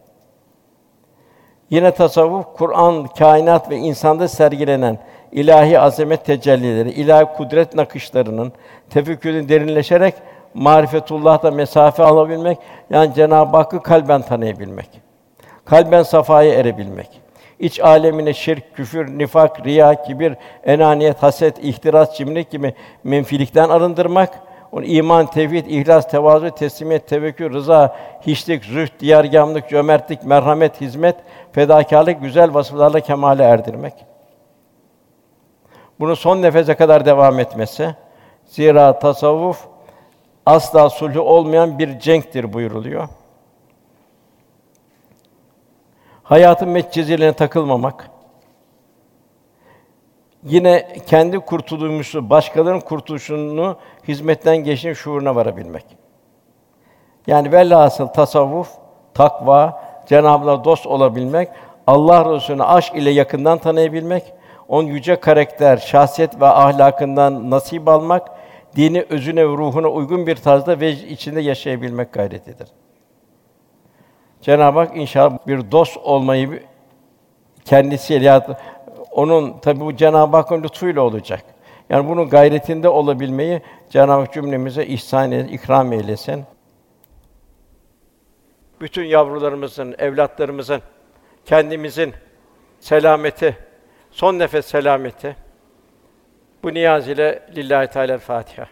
Yine 1.74 1.90
tasavvuf 1.90 2.44
Kur'an, 2.56 3.06
kainat 3.18 3.70
ve 3.70 3.76
insanda 3.76 4.28
sergilenen 4.28 4.98
ilahi 5.32 5.80
azamet 5.80 6.24
tecellileri, 6.24 6.90
ilahi 6.90 7.24
kudret 7.36 7.74
nakışlarının 7.74 8.52
tefekkürün 8.90 9.48
derinleşerek 9.48 10.14
marifetullah'ta 10.54 11.50
mesafe 11.50 12.02
alabilmek, 12.02 12.58
yani 12.90 13.14
Cenab-ı 13.14 13.56
Hakk'ı 13.56 13.82
kalben 13.82 14.22
tanıyabilmek. 14.22 14.88
Kalben 15.64 16.02
safaya 16.02 16.54
erebilmek. 16.54 17.20
İç 17.58 17.80
alemine 17.80 18.34
şirk, 18.34 18.74
küfür, 18.74 19.18
nifak, 19.18 19.66
riya, 19.66 20.02
kibir, 20.02 20.34
enaniyet, 20.64 21.22
haset, 21.22 21.64
ihtiras, 21.64 22.16
cimrilik 22.16 22.50
gibi 22.50 22.74
menfilikten 23.04 23.68
arındırmak 23.68 24.30
onu 24.74 24.84
iman, 24.84 25.26
tevhid, 25.26 25.66
ihlas, 25.66 26.10
tevazu, 26.10 26.50
teslimiyet, 26.50 27.08
tevekkül, 27.08 27.52
rıza, 27.52 27.96
hiçlik, 28.26 28.64
zühd, 28.64 29.00
diyargâmlık, 29.00 29.68
cömertlik, 29.68 30.24
merhamet, 30.24 30.80
hizmet, 30.80 31.16
fedakarlık 31.52 32.20
güzel 32.22 32.54
vasıflarla 32.54 33.00
kemale 33.00 33.42
erdirmek. 33.42 33.94
Bunu 36.00 36.16
son 36.16 36.42
nefese 36.42 36.74
kadar 36.74 37.06
devam 37.06 37.40
etmesi. 37.40 37.94
Zira 38.44 38.98
tasavvuf 38.98 39.66
asla 40.46 40.90
sulhu 40.90 41.20
olmayan 41.20 41.78
bir 41.78 41.98
cenktir 41.98 42.52
buyuruluyor. 42.52 43.08
Hayatın 46.22 46.68
metcezilerine 46.68 47.32
takılmamak, 47.32 48.10
Yine 50.44 50.88
kendi 51.06 51.38
kurtuluşu, 51.38 52.30
başkalarının 52.30 52.80
kurtuluşunu 52.80 53.76
hizmetten 54.08 54.56
geçtiğin 54.56 54.94
şuuruna 54.94 55.34
varabilmek. 55.34 55.84
Yani 57.26 57.52
velhasıl 57.52 58.06
tasavvuf, 58.06 58.68
takva, 59.14 59.84
Cenab-ı 60.06 60.64
dost 60.64 60.86
olabilmek, 60.86 61.48
Allah 61.86 62.34
Resulü'nü 62.34 62.62
aşk 62.62 62.94
ile 62.94 63.10
yakından 63.10 63.58
tanıyabilmek, 63.58 64.32
onun 64.68 64.88
yüce 64.88 65.16
karakter, 65.16 65.76
şahsiyet 65.76 66.40
ve 66.40 66.46
ahlakından 66.46 67.50
nasip 67.50 67.88
almak, 67.88 68.30
dini 68.76 69.06
özüne 69.10 69.40
ve 69.40 69.56
ruhuna 69.56 69.88
uygun 69.88 70.26
bir 70.26 70.36
tarzda 70.36 70.80
ve 70.80 70.92
içinde 70.92 71.40
yaşayabilmek 71.40 72.12
gayretidir. 72.12 72.68
Cenab-ı 74.40 74.78
Hak 74.78 74.96
inşallah 74.96 75.38
bir 75.46 75.70
dost 75.70 75.96
olmayı 75.96 76.62
kendisiyle 77.64 78.24
ya 78.24 78.58
onun 79.14 79.58
tabi 79.58 79.80
bu 79.80 79.96
Cenab-ı 79.96 80.36
Hakk'ın 80.36 80.62
lütfuyla 80.62 81.02
olacak. 81.02 81.44
Yani 81.90 82.08
bunun 82.08 82.28
gayretinde 82.28 82.88
olabilmeyi 82.88 83.62
Cenab-ı 83.90 84.12
Hak 84.12 84.32
cümlemize 84.32 84.86
ihsan 84.86 85.32
eylesin, 85.32 85.52
ikram 85.52 85.92
eylesin. 85.92 86.44
Bütün 88.80 89.04
yavrularımızın, 89.04 89.94
evlatlarımızın, 89.98 90.82
kendimizin 91.44 92.12
selameti, 92.80 93.56
son 94.10 94.38
nefes 94.38 94.66
selameti. 94.66 95.36
Bu 96.62 96.74
niyaz 96.74 97.08
ile 97.08 97.48
lillahi 97.56 97.88
teala 97.88 98.18
Fatiha. 98.18 98.66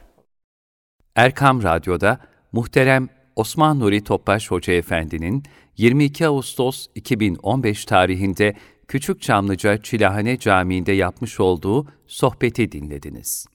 Erkam 1.16 1.62
Radyo'da 1.62 2.18
muhterem 2.52 3.08
Osman 3.36 3.80
Nuri 3.80 4.04
Topbaş 4.04 4.50
Hoca 4.50 4.72
Efendi'nin 4.72 5.42
22 5.76 6.26
Ağustos 6.26 6.86
2015 6.94 7.84
tarihinde 7.84 8.54
Küçük 8.92 9.22
Çamlıca 9.22 9.82
Çilahane 9.82 10.38
Camii'nde 10.38 10.92
yapmış 10.92 11.40
olduğu 11.40 11.86
sohbeti 12.06 12.72
dinlediniz. 12.72 13.46